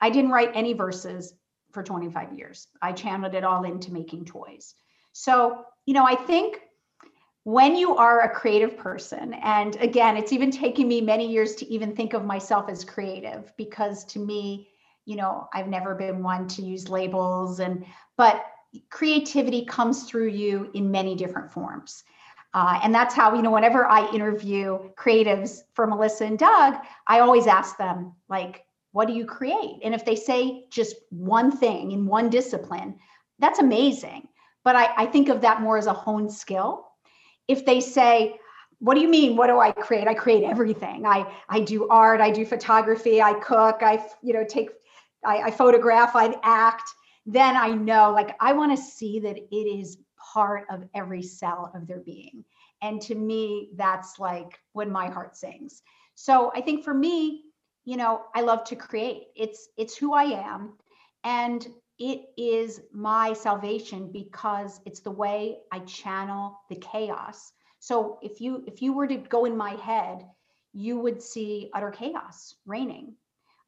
[0.00, 1.32] I didn't write any verses
[1.72, 2.68] for 25 years.
[2.82, 4.74] I channeled it all into making toys.
[5.12, 6.60] So, you know, I think
[7.44, 11.66] when you are a creative person, and again, it's even taken me many years to
[11.72, 14.68] even think of myself as creative because to me,
[15.06, 17.84] you know, I've never been one to use labels and,
[18.16, 18.44] but
[18.90, 22.04] creativity comes through you in many different forms.
[22.54, 26.74] Uh, and that's how, you know, whenever I interview creatives for Melissa and Doug,
[27.06, 29.80] I always ask them, like, what do you create?
[29.82, 32.96] And if they say just one thing in one discipline,
[33.40, 34.28] that's amazing.
[34.62, 36.86] But I, I think of that more as a honed skill.
[37.48, 38.38] If they say,
[38.78, 42.20] what do you mean what do i create i create everything i i do art
[42.20, 44.68] i do photography i cook i you know take
[45.26, 46.88] i, I photograph i act
[47.26, 49.98] then i know like i want to see that it is
[50.32, 52.44] part of every cell of their being.
[52.82, 55.82] And to me that's like when my heart sings.
[56.14, 57.44] So i think for me
[57.84, 59.28] you know i love to create.
[59.36, 60.74] It's it's who i am
[61.24, 61.66] and
[61.98, 67.52] it is my salvation because it's the way i channel the chaos.
[67.78, 70.26] So if you if you were to go in my head
[70.72, 73.14] you would see utter chaos reigning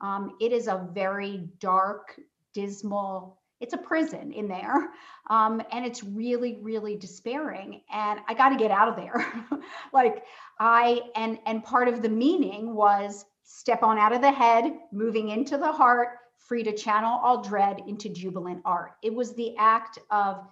[0.00, 2.18] um, it is a very dark
[2.54, 4.90] dismal it's a prison in there
[5.30, 9.26] um, and it's really really despairing and i got to get out of there
[9.92, 10.24] like
[10.61, 15.28] i and and part of the meaning was Step on out of the head, moving
[15.28, 18.96] into the heart, free to channel all dread into jubilant art.
[19.02, 20.44] It was the act of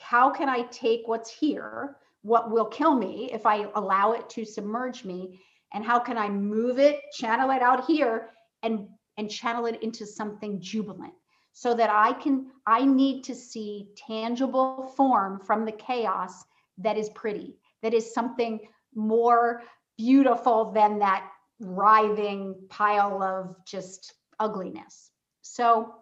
[0.00, 4.46] how can I take what's here, what will kill me if I allow it to
[4.46, 5.38] submerge me,
[5.74, 8.30] and how can I move it, channel it out here,
[8.62, 11.12] and and channel it into something jubilant
[11.52, 16.44] so that I can I need to see tangible form from the chaos
[16.78, 18.60] that is pretty, that is something
[18.94, 19.62] more
[19.96, 21.28] beautiful than that
[21.60, 25.10] writhing pile of just ugliness.
[25.42, 25.94] So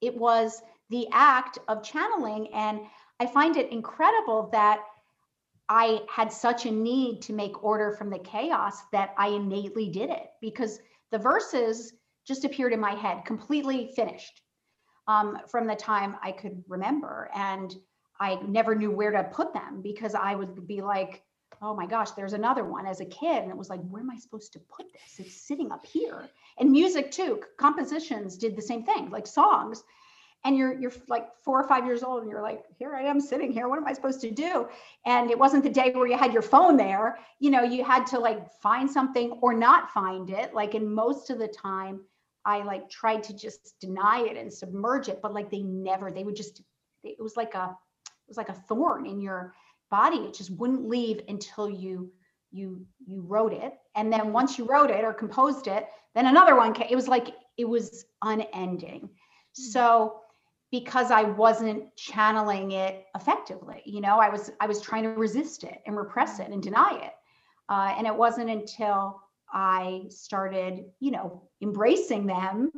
[0.00, 0.60] it was
[0.90, 2.52] the act of channeling.
[2.52, 2.80] And
[3.20, 4.80] I find it incredible that
[5.68, 10.10] I had such a need to make order from the chaos that I innately did
[10.10, 10.80] it because
[11.14, 11.92] the verses
[12.26, 14.42] just appeared in my head, completely finished
[15.06, 17.30] um, from the time I could remember.
[17.36, 17.72] And
[18.18, 21.22] I never knew where to put them because I would be like,
[21.62, 23.44] oh my gosh, there's another one as a kid.
[23.44, 25.24] And it was like, where am I supposed to put this?
[25.24, 26.28] It's sitting up here.
[26.58, 29.84] And music too, compositions did the same thing, like songs.
[30.44, 33.18] And you're you're like four or five years old, and you're like, here I am
[33.18, 33.66] sitting here.
[33.66, 34.68] What am I supposed to do?
[35.06, 37.18] And it wasn't the day where you had your phone there.
[37.40, 40.52] You know, you had to like find something or not find it.
[40.52, 42.02] Like in most of the time,
[42.44, 46.24] I like tried to just deny it and submerge it, but like they never, they
[46.24, 46.60] would just,
[47.02, 47.74] it was like a,
[48.06, 49.54] it was like a thorn in your
[49.90, 50.18] body.
[50.18, 52.12] It just wouldn't leave until you,
[52.52, 53.72] you, you wrote it.
[53.94, 56.88] And then once you wrote it or composed it, then another one came.
[56.90, 59.08] It was like, it was unending.
[59.08, 59.62] Mm-hmm.
[59.70, 60.20] So
[60.74, 65.62] because I wasn't channeling it effectively, you know, I was, I was trying to resist
[65.62, 67.12] it and repress it and deny it.
[67.68, 69.22] Uh, and it wasn't until
[69.52, 72.72] I started, you know, embracing them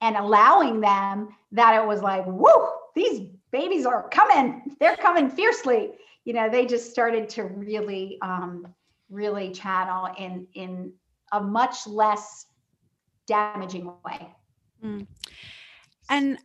[0.00, 4.76] and allowing them that it was like, whoa, these babies are coming.
[4.78, 5.94] They're coming fiercely.
[6.24, 8.72] You know, they just started to really, um,
[9.08, 10.92] really channel in in
[11.32, 12.46] a much less
[13.26, 14.32] damaging way.
[14.84, 15.06] Mm.
[16.08, 16.38] And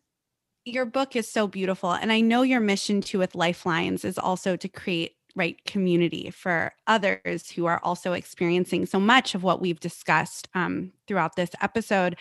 [0.66, 1.92] your book is so beautiful.
[1.92, 6.74] And I know your mission too with Lifelines is also to create right community for
[6.88, 12.16] others who are also experiencing so much of what we've discussed um, throughout this episode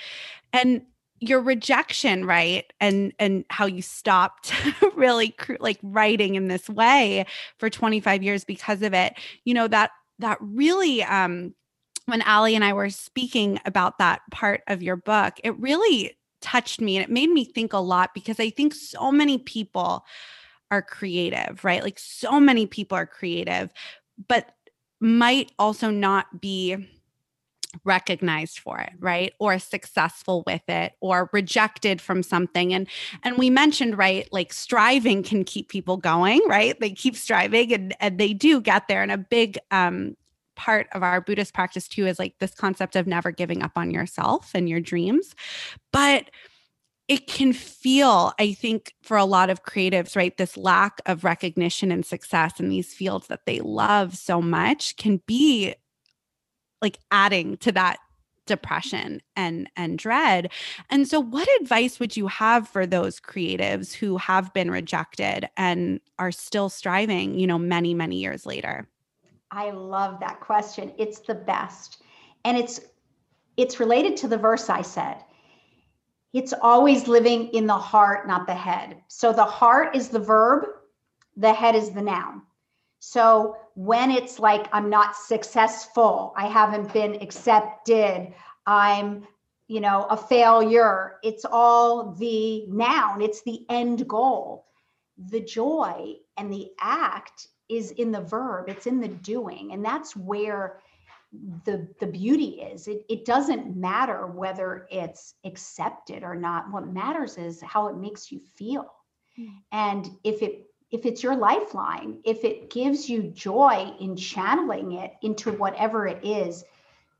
[0.52, 0.82] and
[1.20, 4.52] your rejection right and and how you stopped
[4.96, 7.24] really cr- like writing in this way
[7.56, 9.14] for 25 years because of it
[9.44, 11.54] you know that that really um
[12.06, 16.80] when Allie and I were speaking about that part of your book it really touched
[16.80, 20.04] me and it made me think a lot because I think so many people
[20.70, 21.82] are creative, right?
[21.82, 23.72] Like so many people are creative,
[24.28, 24.54] but
[25.00, 26.76] might also not be
[27.82, 32.86] recognized for it right or successful with it or rejected from something and
[33.24, 37.96] and we mentioned right like striving can keep people going right they keep striving and
[37.98, 40.16] and they do get there and a big um
[40.56, 43.90] part of our buddhist practice too is like this concept of never giving up on
[43.90, 45.34] yourself and your dreams
[45.92, 46.30] but
[47.08, 50.36] it can feel, I think, for a lot of creatives, right?
[50.36, 55.20] This lack of recognition and success in these fields that they love so much can
[55.26, 55.74] be
[56.80, 57.98] like adding to that
[58.46, 60.50] depression and and dread.
[60.90, 66.00] And so what advice would you have for those creatives who have been rejected and
[66.18, 68.88] are still striving, you know, many many years later?
[69.54, 70.92] I love that question.
[70.98, 72.02] It's the best.
[72.44, 72.80] And it's
[73.56, 75.18] it's related to the verse I said
[76.34, 79.00] it's always living in the heart, not the head.
[79.06, 80.66] So the heart is the verb,
[81.36, 82.42] the head is the noun.
[82.98, 88.34] So when it's like, I'm not successful, I haven't been accepted,
[88.66, 89.28] I'm,
[89.68, 94.66] you know, a failure, it's all the noun, it's the end goal.
[95.28, 97.46] The joy and the act
[97.76, 99.72] is in the verb, it's in the doing.
[99.72, 100.80] And that's where
[101.64, 107.36] the the beauty is it, it doesn't matter whether it's accepted or not what matters
[107.38, 108.92] is how it makes you feel
[109.38, 109.48] mm.
[109.72, 115.14] and if it if it's your lifeline if it gives you joy in channeling it
[115.22, 116.64] into whatever it is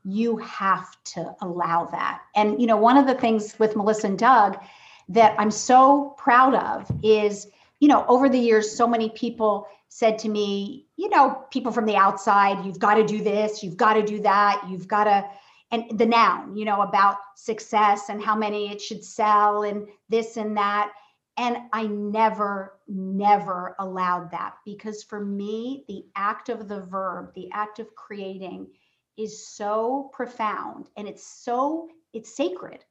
[0.04, 4.18] you have to allow that and you know one of the things with melissa and
[4.18, 4.58] doug
[5.08, 7.48] that i'm so proud of is
[7.80, 11.86] you know over the years so many people said to me, you know, people from
[11.86, 15.24] the outside, you've got to do this, you've got to do that, you've got to,
[15.70, 20.36] and the noun, you know, about success and how many it should sell and this
[20.36, 20.90] and that.
[21.36, 27.48] And I never, never allowed that because for me, the act of the verb, the
[27.52, 28.66] act of creating
[29.16, 32.84] is so profound and it's so, it's sacred.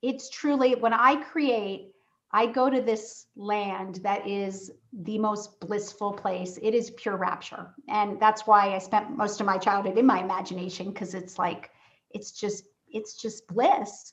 [0.00, 1.92] It's truly, when I create,
[2.30, 6.58] I go to this land that is the most blissful place.
[6.60, 7.74] It is pure rapture.
[7.88, 11.70] And that's why I spent most of my childhood in my imagination because it's like,
[12.10, 14.12] it's just, it's just bliss.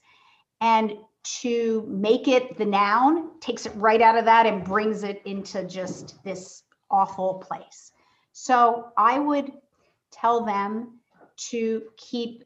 [0.62, 0.94] And
[1.42, 5.66] to make it the noun takes it right out of that and brings it into
[5.66, 7.92] just this awful place.
[8.32, 9.52] So I would
[10.12, 11.00] tell them
[11.50, 12.46] to keep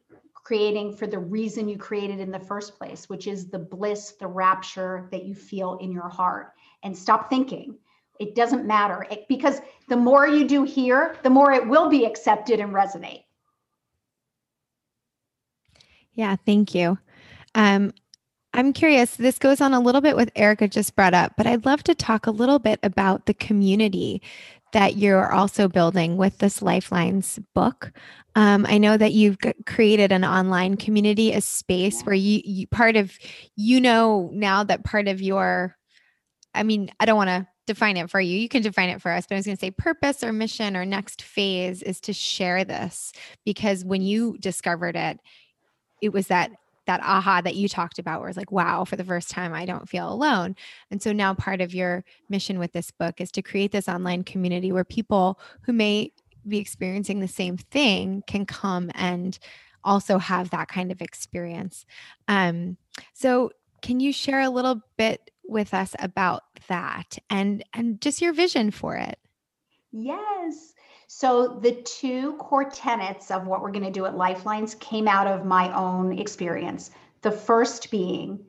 [0.49, 4.25] creating for the reason you created in the first place, which is the bliss, the
[4.25, 6.53] rapture that you feel in your heart.
[6.81, 7.75] And stop thinking.
[8.19, 12.03] It doesn't matter it, because the more you do here, the more it will be
[12.03, 13.25] accepted and resonate.
[16.13, 16.97] Yeah, thank you.
[17.53, 17.93] Um,
[18.51, 21.67] I'm curious, this goes on a little bit with Erica just brought up, but I'd
[21.67, 24.23] love to talk a little bit about the community
[24.73, 27.91] that you're also building with this Lifelines book.
[28.35, 32.95] Um, I know that you've created an online community, a space where you, you part
[32.95, 33.17] of,
[33.55, 35.75] you know, now that part of your,
[36.53, 38.37] I mean, I don't want to define it for you.
[38.37, 40.75] You can define it for us, but I was going to say purpose or mission
[40.75, 43.13] or next phase is to share this
[43.45, 45.19] because when you discovered it,
[46.01, 46.51] it was that
[46.89, 49.63] that aha that you talked about where it's like wow for the first time i
[49.63, 50.55] don't feel alone.
[50.91, 54.23] And so now part of your mission with this book is to create this online
[54.23, 56.11] community where people who may
[56.47, 59.37] be experiencing the same thing can come and
[59.83, 61.85] also have that kind of experience.
[62.27, 62.77] Um,
[63.13, 68.33] so can you share a little bit with us about that and and just your
[68.33, 69.19] vision for it?
[69.91, 70.73] Yes
[71.11, 75.25] so, the two core tenets of what we're going to do at Lifelines came out
[75.25, 76.91] of my own experience.
[77.23, 78.45] The first being,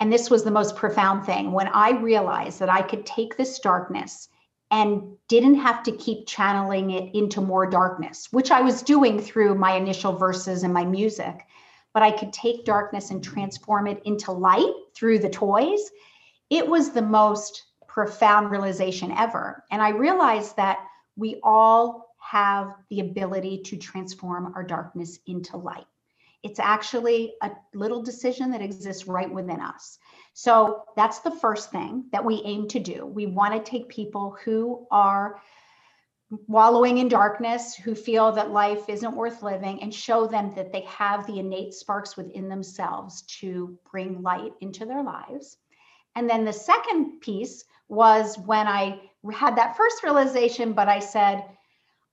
[0.00, 3.60] and this was the most profound thing, when I realized that I could take this
[3.60, 4.28] darkness
[4.72, 9.54] and didn't have to keep channeling it into more darkness, which I was doing through
[9.54, 11.46] my initial verses and my music.
[11.94, 15.88] But I could take darkness and transform it into light through the toys.
[16.50, 19.62] It was the most profound realization ever.
[19.70, 20.78] And I realized that
[21.16, 25.86] we all have the ability to transform our darkness into light.
[26.42, 29.98] It's actually a little decision that exists right within us.
[30.32, 33.06] So that's the first thing that we aim to do.
[33.06, 35.40] We want to take people who are
[36.46, 40.82] wallowing in darkness, who feel that life isn't worth living, and show them that they
[40.82, 45.56] have the innate sparks within themselves to bring light into their lives.
[46.16, 49.00] And then the second piece was when I
[49.30, 51.44] had that first realization, but I said,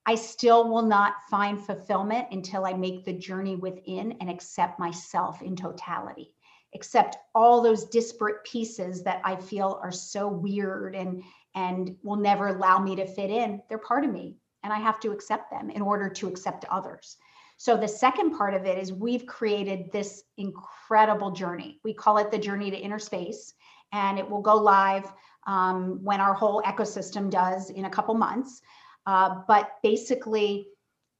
[0.05, 5.41] I still will not find fulfillment until I make the journey within and accept myself
[5.41, 6.33] in totality,
[6.75, 11.23] accept all those disparate pieces that I feel are so weird and
[11.55, 13.61] and will never allow me to fit in.
[13.69, 17.17] They're part of me, and I have to accept them in order to accept others.
[17.57, 21.79] So the second part of it is we've created this incredible journey.
[21.83, 23.53] We call it the journey to inner space,
[23.91, 25.13] and it will go live
[25.47, 28.61] um, when our whole ecosystem does in a couple months.
[29.05, 30.67] Uh, but basically,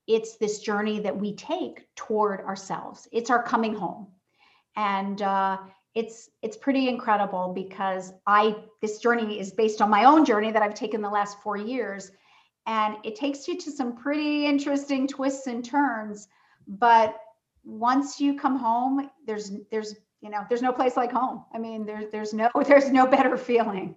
[0.07, 3.07] it's this journey that we take toward ourselves.
[3.11, 4.07] It's our coming home,
[4.76, 5.57] and uh,
[5.95, 10.61] it's it's pretty incredible because I this journey is based on my own journey that
[10.61, 12.11] I've taken the last four years,
[12.65, 16.28] and it takes you to some pretty interesting twists and turns.
[16.67, 17.17] But
[17.63, 21.45] once you come home, there's there's you know there's no place like home.
[21.53, 23.95] I mean there's there's no there's no better feeling.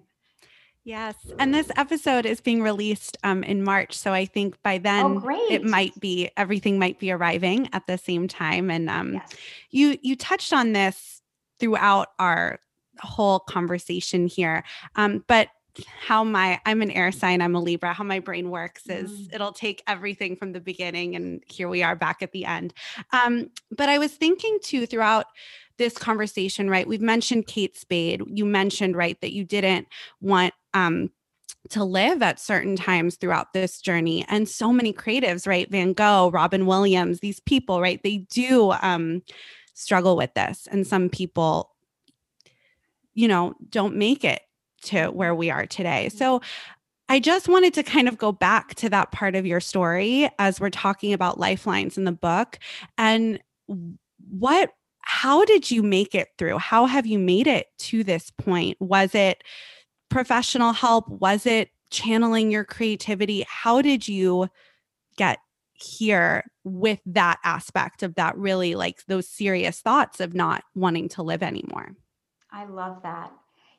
[0.87, 1.16] Yes.
[1.41, 3.93] And this episode is being released um, in March.
[3.93, 7.99] So I think by then oh, it might be everything might be arriving at the
[7.99, 8.70] same time.
[8.70, 9.34] And um, yes.
[9.72, 11.22] you you touched on this
[11.59, 12.61] throughout our
[13.01, 14.62] whole conversation here.
[14.95, 15.49] Um, but
[15.99, 19.34] how my I'm an air sign, I'm a Libra, how my brain works is mm.
[19.34, 22.72] it'll take everything from the beginning and here we are back at the end.
[23.12, 25.26] Um, but I was thinking too throughout
[25.78, 26.87] this conversation, right?
[26.87, 28.22] We've mentioned Kate Spade.
[28.26, 29.89] You mentioned, right, that you didn't
[30.20, 31.11] want um,
[31.70, 34.24] to live at certain times throughout this journey.
[34.29, 35.70] And so many creatives, right?
[35.70, 38.01] Van Gogh, Robin Williams, these people, right?
[38.03, 39.22] They do um,
[39.74, 40.68] struggle with this.
[40.70, 41.74] And some people,
[43.14, 44.43] you know, don't make it
[44.83, 46.09] to where we are today.
[46.11, 46.41] So
[47.09, 50.61] I just wanted to kind of go back to that part of your story as
[50.61, 52.59] we're talking about lifelines in the book
[52.99, 53.41] and
[54.29, 54.72] what
[55.09, 56.59] how did you make it through?
[56.59, 58.77] How have you made it to this point?
[58.81, 59.45] Was it
[60.09, 61.09] professional help?
[61.09, 63.45] Was it channeling your creativity?
[63.49, 64.49] How did you
[65.17, 65.39] get
[65.75, 71.23] here with that aspect of that really like those serious thoughts of not wanting to
[71.23, 71.95] live anymore?
[72.51, 73.31] I love that.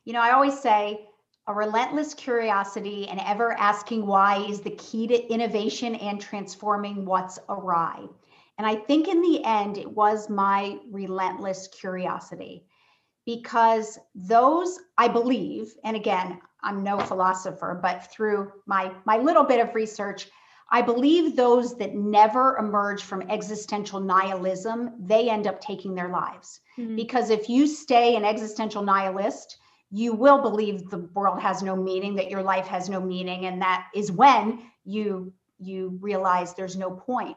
[0.05, 1.07] You know, I always say
[1.47, 7.39] a relentless curiosity and ever asking why is the key to innovation and transforming what's
[7.49, 8.05] awry.
[8.57, 12.65] And I think in the end, it was my relentless curiosity
[13.27, 19.59] because those i believe and again i'm no philosopher but through my my little bit
[19.59, 20.29] of research
[20.71, 26.61] i believe those that never emerge from existential nihilism they end up taking their lives
[26.79, 26.95] mm-hmm.
[26.95, 29.57] because if you stay an existential nihilist
[29.91, 33.61] you will believe the world has no meaning that your life has no meaning and
[33.61, 37.35] that is when you you realize there's no point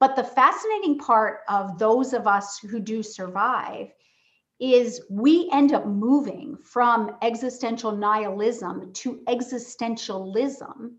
[0.00, 3.88] but the fascinating part of those of us who do survive
[4.60, 10.92] is we end up moving from existential nihilism to existentialism,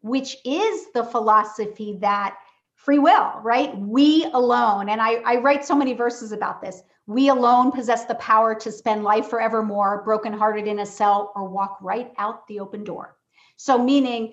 [0.00, 2.36] which is the philosophy that
[2.74, 3.76] free will, right?
[3.78, 6.82] We alone, and I, I write so many verses about this.
[7.06, 11.78] We alone possess the power to spend life forevermore, brokenhearted in a cell, or walk
[11.80, 13.16] right out the open door.
[13.56, 14.32] So, meaning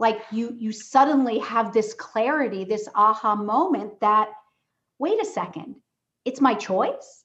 [0.00, 4.30] like you you suddenly have this clarity this aha moment that
[4.98, 5.76] wait a second
[6.24, 7.19] it's my choice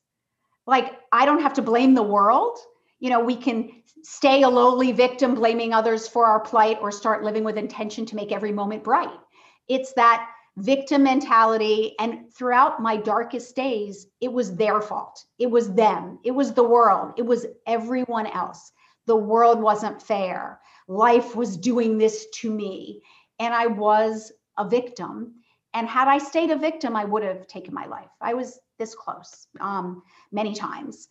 [0.68, 2.58] like i don't have to blame the world.
[3.00, 3.72] You know we can
[4.04, 8.16] stay a lowly victim blaming others for our plight or start living with intention to
[8.16, 9.20] make every moment bright.
[9.68, 15.26] It's that victim mentality and throughout my darkest days it was their fault.
[15.38, 16.20] It was them.
[16.24, 17.14] It was the world.
[17.18, 18.72] It was everyone else.
[19.06, 20.62] The world wasn't fair.
[20.88, 23.02] Life was doing this to me
[23.40, 25.34] and i was a victim.
[25.74, 28.10] And had i stayed a victim i would have taken my life.
[28.22, 31.10] I was this close um, many times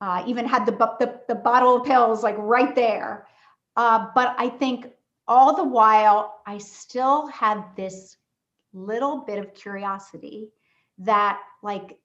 [0.00, 3.26] uh, even had the, the, the bottle of pills like right there
[3.76, 4.86] uh, but i think
[5.28, 8.16] all the while i still had this
[8.72, 10.50] little bit of curiosity
[10.98, 11.98] that like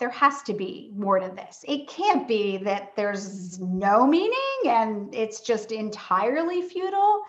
[0.00, 1.62] there has to be more to this.
[1.68, 4.32] It can't be that there's no meaning
[4.64, 7.22] and it's just entirely futile.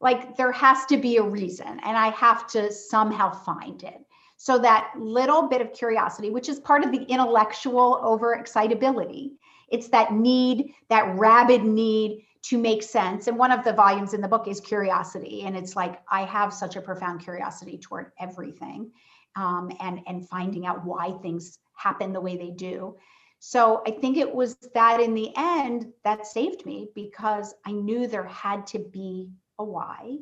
[0.00, 4.00] Like there has to be a reason, and I have to somehow find it.
[4.38, 9.32] So that little bit of curiosity, which is part of the intellectual overexcitability,
[9.68, 13.26] it's that need, that rabid need to make sense.
[13.26, 15.42] And one of the volumes in the book is curiosity.
[15.42, 18.92] And it's like, I have such a profound curiosity toward everything
[19.34, 22.96] um, and, and finding out why things happen the way they do.
[23.40, 28.06] So I think it was that in the end that saved me because I knew
[28.06, 30.18] there had to be a why.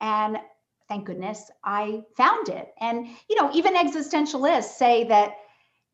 [0.00, 0.38] And
[0.88, 2.72] thank goodness I found it.
[2.80, 5.32] And, you know, even existentialists say that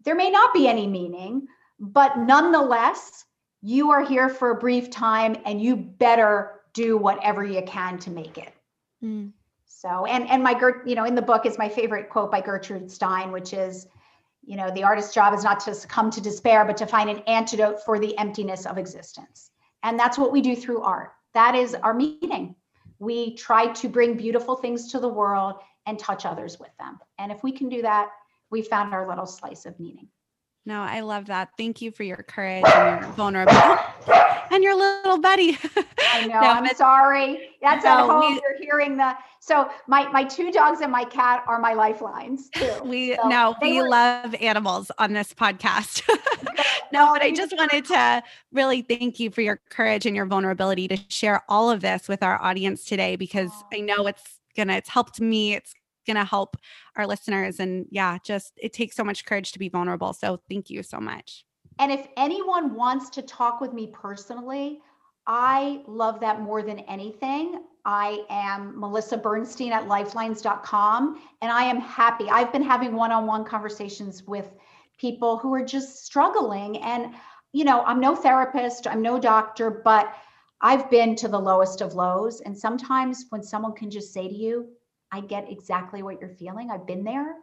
[0.05, 1.47] there may not be any meaning,
[1.79, 3.25] but nonetheless,
[3.63, 8.11] you are here for a brief time and you better do whatever you can to
[8.11, 8.53] make it.
[9.03, 9.33] Mm.
[9.67, 12.91] So, and and my you know, in the book is my favorite quote by Gertrude
[12.91, 13.89] Stein, which is,
[14.43, 17.19] you know, the artist's job is not to succumb to despair, but to find an
[17.27, 19.51] antidote for the emptiness of existence.
[19.83, 21.13] And that's what we do through art.
[21.35, 22.55] That is our meaning.
[23.03, 27.01] We try to bring beautiful things to the world and touch others with them.
[27.19, 28.11] And if we can do that,
[28.49, 30.07] we found our little slice of meaning.
[30.65, 31.49] No, I love that.
[31.59, 35.59] Thank you for your courage and your vulnerability and your little buddy.
[36.13, 36.41] I know.
[36.41, 37.51] no, I'm sorry.
[37.61, 38.35] That's no, at home.
[38.35, 39.15] We, You're hearing the.
[39.41, 42.71] So my my two dogs and my cat are my lifelines too.
[42.85, 46.03] We so no, we were, love animals on this podcast.
[46.93, 48.23] no, but I just wanted to
[48.53, 52.23] really thank you for your courage and your vulnerability to share all of this with
[52.23, 54.75] our audience today because I know it's gonna.
[54.75, 55.55] It's helped me.
[55.55, 55.75] It's
[56.07, 56.57] going to help
[56.97, 57.61] our listeners.
[57.61, 60.13] And yeah, just it takes so much courage to be vulnerable.
[60.13, 61.45] So thank you so much.
[61.79, 64.81] And if anyone wants to talk with me personally,
[65.27, 67.65] I love that more than anything.
[67.85, 72.29] I am Melissa Bernstein at lifelines.com, and I am happy.
[72.31, 74.49] I've been having one on one conversations with
[74.99, 76.79] people who are just struggling.
[76.79, 77.15] And,
[77.53, 80.15] you know, I'm no therapist, I'm no doctor, but
[80.61, 82.41] I've been to the lowest of lows.
[82.41, 84.69] And sometimes when someone can just say to you,
[85.11, 86.71] I get exactly what you're feeling.
[86.71, 87.35] I've been there.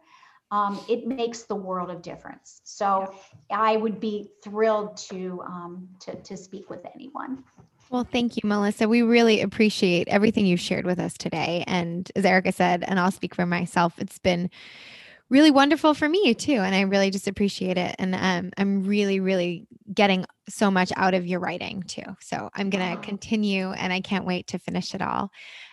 [0.50, 2.60] Um, it makes the world of difference.
[2.64, 3.14] So
[3.50, 7.44] I would be thrilled to, um, to to speak with anyone.
[7.90, 8.88] Well, thank you, Melissa.
[8.88, 11.64] We really appreciate everything you shared with us today.
[11.66, 14.48] And as Erica said, and I'll speak for myself, it's been
[15.28, 16.52] really wonderful for me too.
[16.54, 17.96] And I really just appreciate it.
[17.98, 22.04] And um, I'm really, really getting so much out of your writing too.
[22.20, 25.30] So I'm going to continue and I can't wait to finish it all.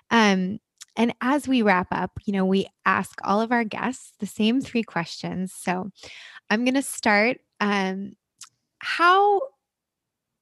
[0.09, 0.59] Um,
[0.97, 4.59] and as we wrap up, you know, we ask all of our guests the same
[4.59, 5.53] three questions.
[5.53, 5.91] So
[6.49, 7.37] I'm going to start.
[7.59, 8.15] Um,
[8.79, 9.41] how,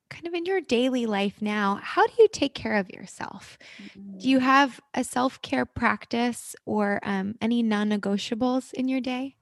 [0.09, 3.57] kind of in your daily life now, how do you take care of yourself?
[3.83, 4.17] Mm-hmm.
[4.17, 4.43] Do you mm.
[4.43, 9.35] have a self care practice or um, any non negotiables in your day?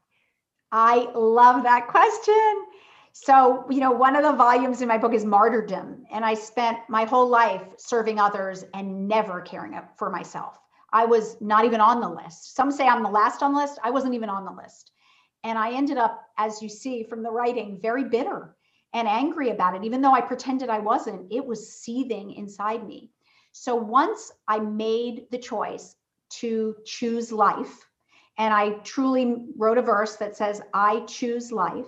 [0.71, 2.65] I love that question.
[3.11, 6.05] So, you know, one of the volumes in my book is martyrdom.
[6.11, 10.57] And I spent my whole life serving others and never caring for myself.
[10.93, 12.55] I was not even on the list.
[12.55, 13.79] Some say I'm the last on the list.
[13.83, 14.91] I wasn't even on the list.
[15.43, 18.55] And I ended up, as you see from the writing, very bitter
[18.93, 19.83] and angry about it.
[19.83, 23.11] Even though I pretended I wasn't, it was seething inside me.
[23.51, 25.95] So once I made the choice
[26.39, 27.89] to choose life,
[28.37, 31.87] and I truly wrote a verse that says, I choose life,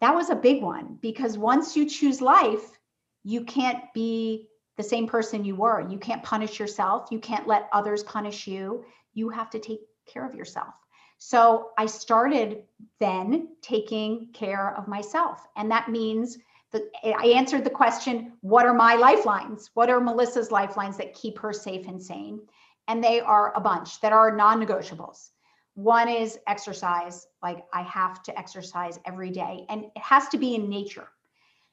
[0.00, 2.78] that was a big one because once you choose life,
[3.24, 4.48] you can't be
[4.80, 5.86] the same person you were.
[5.90, 7.08] You can't punish yourself.
[7.10, 8.82] You can't let others punish you.
[9.12, 10.72] You have to take care of yourself.
[11.18, 12.62] So I started
[12.98, 15.46] then taking care of myself.
[15.54, 16.38] And that means
[16.72, 19.70] that I answered the question what are my lifelines?
[19.74, 22.40] What are Melissa's lifelines that keep her safe and sane?
[22.88, 25.28] And they are a bunch that are non negotiables.
[25.74, 30.54] One is exercise, like I have to exercise every day, and it has to be
[30.54, 31.08] in nature.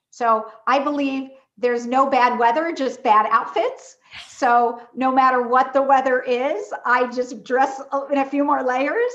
[0.09, 3.97] So I believe there's no bad weather, just bad outfits.
[4.27, 7.81] So no matter what the weather is, I just dress
[8.11, 9.11] in a few more layers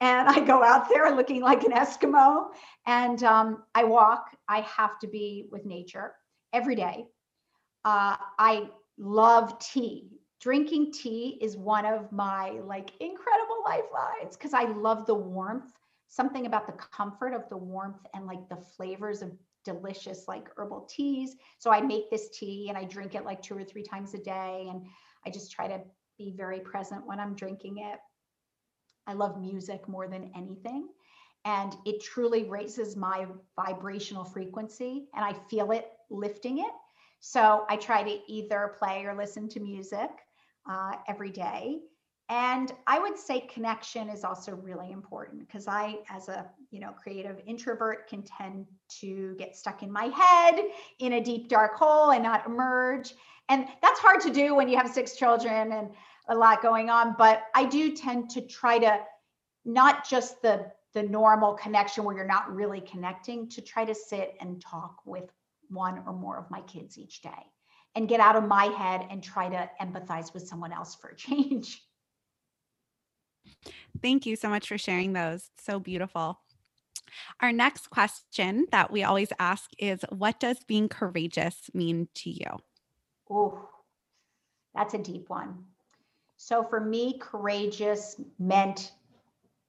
[0.00, 2.48] and I go out there looking like an Eskimo
[2.86, 4.36] and um, I walk.
[4.48, 6.14] I have to be with nature
[6.52, 7.06] every day.
[7.84, 8.68] Uh, I
[8.98, 10.10] love tea.
[10.40, 15.72] Drinking tea is one of my like incredible lifelines because I love the warmth,
[16.08, 19.32] something about the comfort of the warmth and like the flavors of
[19.66, 21.36] delicious like herbal teas.
[21.58, 24.18] So I make this tea and I drink it like two or three times a
[24.18, 24.68] day.
[24.70, 24.86] And
[25.26, 25.80] I just try to
[26.16, 27.98] be very present when I'm drinking it.
[29.06, 30.88] I love music more than anything.
[31.44, 36.72] And it truly raises my vibrational frequency and I feel it lifting it.
[37.20, 40.10] So I try to either play or listen to music
[40.68, 41.80] uh, every day.
[42.28, 46.90] And I would say connection is also really important because I, as a you know
[46.90, 48.66] creative introvert, can tend
[49.00, 50.60] to get stuck in my head
[50.98, 53.14] in a deep dark hole and not emerge.
[53.48, 55.90] And that's hard to do when you have six children and
[56.28, 57.14] a lot going on.
[57.16, 58.98] But I do tend to try to
[59.64, 64.34] not just the the normal connection where you're not really connecting, to try to sit
[64.40, 65.30] and talk with
[65.68, 67.52] one or more of my kids each day
[67.94, 71.16] and get out of my head and try to empathize with someone else for a
[71.16, 71.85] change.
[74.02, 75.50] Thank you so much for sharing those.
[75.58, 76.40] So beautiful.
[77.40, 82.58] Our next question that we always ask is What does being courageous mean to you?
[83.30, 83.68] Oh,
[84.74, 85.64] that's a deep one.
[86.36, 88.92] So for me, courageous meant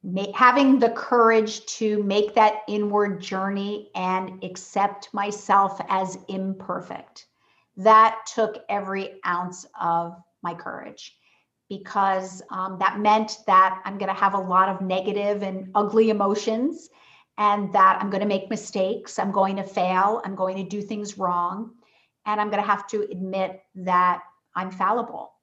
[0.04, 7.28] ma- having the courage to make that inward journey and accept myself as imperfect.
[7.78, 11.17] That took every ounce of my courage
[11.70, 16.10] because um, that meant that I'm going to have a lot of negative and ugly
[16.10, 16.90] emotions,
[17.38, 19.20] and that I'm going to make mistakes.
[19.20, 20.22] I'm going to fail.
[20.26, 21.72] I'm going to do things wrong.
[22.26, 24.22] And I'm going to have to admit that
[24.56, 25.34] I'm fallible.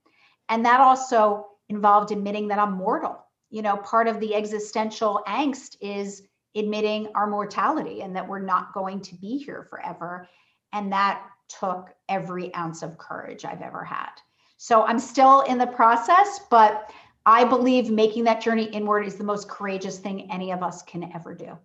[0.49, 3.25] And that also involved admitting that I'm mortal.
[3.51, 6.23] You know, part of the existential angst is
[6.57, 10.29] admitting our mortality and that we're not going to be here forever.
[10.73, 14.11] And that took every ounce of courage I've ever had.
[14.57, 16.91] So I'm still in the process, but
[17.27, 21.11] I believe making that journey inward is the most courageous thing any of us can
[21.15, 21.59] ever do.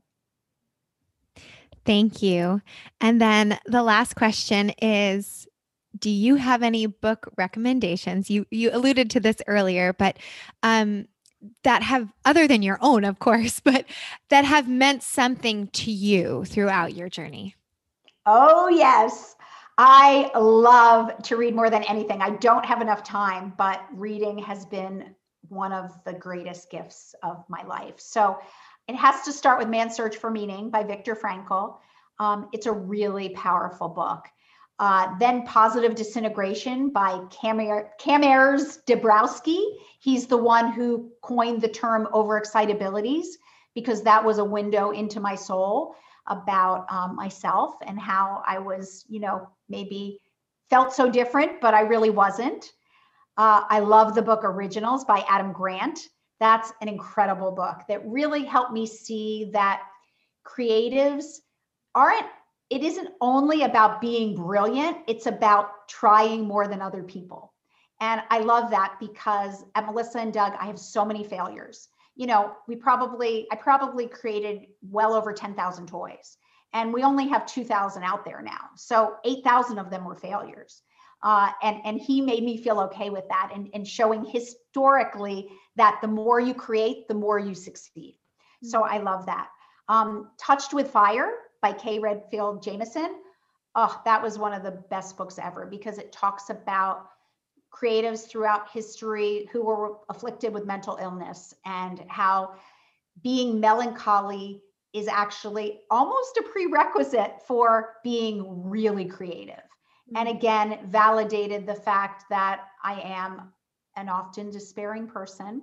[1.85, 2.61] Thank you.
[3.01, 5.47] And then the last question is
[5.97, 8.29] do you have any book recommendations?
[8.29, 10.17] You you alluded to this earlier, but
[10.61, 11.07] um
[11.63, 13.85] that have other than your own, of course, but
[14.29, 17.55] that have meant something to you throughout your journey.
[18.25, 19.35] Oh, yes.
[19.81, 22.21] I love to read more than anything.
[22.21, 25.15] I don't have enough time, but reading has been
[25.47, 27.93] one of the greatest gifts of my life.
[27.97, 28.39] So
[28.89, 31.77] it has to start with Man's Search for Meaning by Viktor Frankl.
[32.19, 34.25] Um, it's a really powerful book.
[34.79, 39.63] Uh, then Positive Disintegration by Kazimierz Dabrowski.
[40.01, 43.27] He's the one who coined the term overexcitabilities
[43.75, 45.95] because that was a window into my soul
[46.29, 50.19] about um, myself and how I was, you know, maybe
[50.69, 52.71] felt so different, but I really wasn't.
[53.37, 55.99] Uh, I love the book Originals by Adam Grant.
[56.39, 59.81] That's an incredible book that really helped me see that
[60.45, 61.39] creatives
[61.95, 62.27] aren't,
[62.69, 67.53] it isn't only about being brilliant, it's about trying more than other people.
[68.01, 71.89] And I love that because at Melissa and Doug, I have so many failures
[72.19, 76.37] you know, we probably, I probably created well over 10,000 toys
[76.73, 78.71] and we only have 2,000 out there now.
[78.75, 80.81] So 8,000 of them were failures.
[81.23, 85.47] Uh, and, and he made me feel okay with that and, and showing historically
[85.77, 88.17] that the more you create, the more you succeed.
[88.63, 89.47] So I love that.
[89.87, 93.15] Um, Touched with Fire by Kay Redfield Jamison.
[93.75, 97.11] Oh, that was one of the best books ever because it talks about
[97.71, 102.55] creatives throughout history who were afflicted with mental illness and how
[103.23, 104.61] being melancholy
[104.93, 109.61] is actually almost a prerequisite for being really creative.
[110.15, 110.37] And mm-hmm.
[110.37, 113.53] again, validated the fact that I am
[113.95, 115.61] an often despairing person.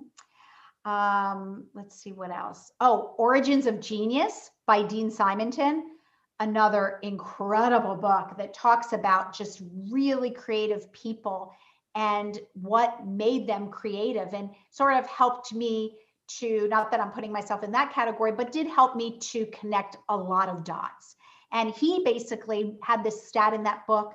[0.85, 2.71] Um, let's see what else.
[2.79, 5.97] Oh, Origins of Genius by Dean Simonton,
[6.39, 11.51] another incredible book that talks about just really creative people
[11.97, 17.31] and what made them creative and sort of helped me to not that I'm putting
[17.31, 21.15] myself in that category, but did help me to connect a lot of dots.
[21.51, 24.13] And he basically had this stat in that book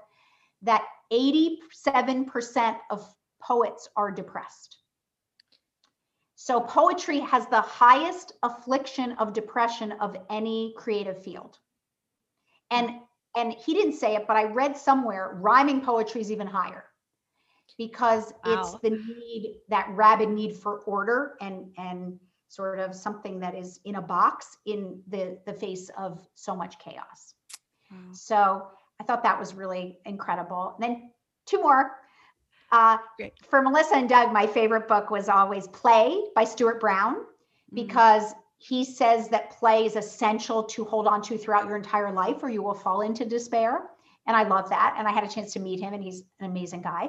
[0.63, 3.13] that 87% of
[3.43, 4.79] poets are depressed.
[6.37, 11.59] So poetry has the highest affliction of depression of any creative field.
[12.71, 13.01] And
[13.35, 16.85] and he didn't say it, but I read somewhere rhyming poetry is even higher
[17.79, 18.61] because wow.
[18.61, 22.19] it's the need, that rabid need for order and and
[22.49, 26.79] sort of something that is in a box in the the face of so much
[26.79, 27.35] chaos.
[27.91, 27.97] Wow.
[28.13, 28.69] So
[29.01, 30.75] I thought that was really incredible.
[30.77, 31.11] And then
[31.47, 31.93] two more.
[32.71, 32.97] Uh,
[33.51, 37.75] for Melissa and Doug, my favorite book was always Play by Stuart Brown mm-hmm.
[37.75, 42.43] because he says that play is essential to hold on to throughout your entire life
[42.43, 43.91] or you will fall into despair.
[44.27, 44.95] And I love that.
[44.97, 47.09] And I had a chance to meet him, and he's an amazing guy.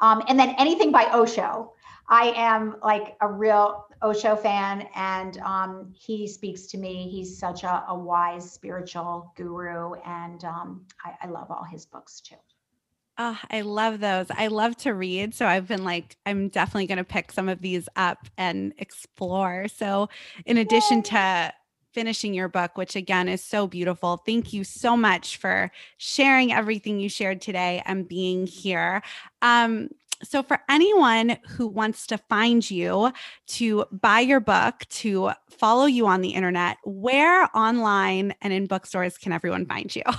[0.00, 1.72] Um, and then anything by Osho.
[2.08, 7.08] I am like a real Osho fan, and um, he speaks to me.
[7.08, 12.20] He's such a, a wise spiritual guru, and um, I, I love all his books
[12.20, 12.36] too.
[13.16, 14.26] Oh, I love those.
[14.30, 15.34] I love to read.
[15.34, 19.68] So I've been like, I'm definitely going to pick some of these up and explore.
[19.68, 20.08] So,
[20.46, 21.02] in addition Yay.
[21.02, 21.52] to
[21.92, 27.00] finishing your book, which again is so beautiful, thank you so much for sharing everything
[27.00, 29.02] you shared today and being here.
[29.42, 29.88] Um,
[30.22, 33.10] so, for anyone who wants to find you,
[33.48, 39.16] to buy your book, to follow you on the internet, where online and in bookstores
[39.16, 40.02] can everyone find you?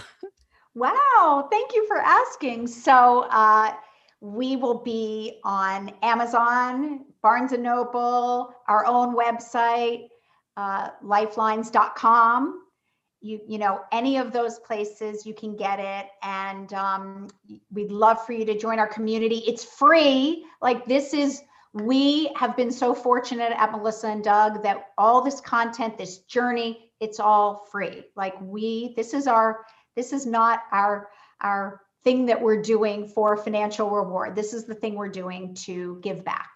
[0.73, 2.65] Wow, thank you for asking.
[2.65, 3.73] So, uh,
[4.21, 10.07] we will be on Amazon, Barnes and Noble, our own website,
[10.57, 12.63] uh, lifelines.com.
[13.23, 16.09] You, you know, any of those places you can get it.
[16.23, 17.27] And um,
[17.71, 19.43] we'd love for you to join our community.
[19.47, 20.45] It's free.
[20.61, 21.41] Like, this is,
[21.73, 26.91] we have been so fortunate at Melissa and Doug that all this content, this journey,
[26.99, 28.05] it's all free.
[28.15, 31.09] Like, we, this is our, this is not our
[31.41, 34.35] our thing that we're doing for financial reward.
[34.35, 36.49] This is the thing we're doing to give back.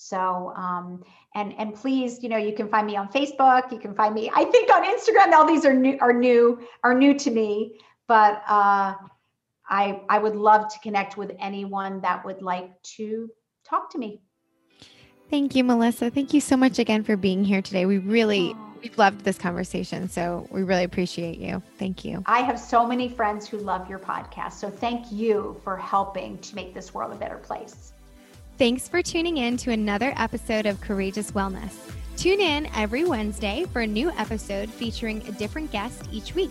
[0.00, 1.02] So um,
[1.34, 3.72] and and please, you know, you can find me on Facebook.
[3.72, 5.32] You can find me, I think, on Instagram.
[5.32, 8.94] All these are new are new are new to me, but uh,
[9.68, 13.28] I I would love to connect with anyone that would like to
[13.68, 14.22] talk to me.
[15.30, 16.10] Thank you, Melissa.
[16.10, 17.84] Thank you so much again for being here today.
[17.84, 20.08] We really we've loved this conversation.
[20.08, 21.60] So we really appreciate you.
[21.76, 22.22] Thank you.
[22.24, 24.52] I have so many friends who love your podcast.
[24.52, 27.94] So thank you for helping to make this world a better place.
[28.58, 31.70] Thanks for tuning in to another episode of Courageous Wellness.
[32.16, 36.50] Tune in every Wednesday for a new episode featuring a different guest each week.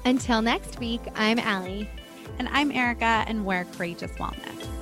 [0.05, 1.87] Until next week, I'm Allie.
[2.39, 4.80] And I'm Erica, and we're Courageous Wellness.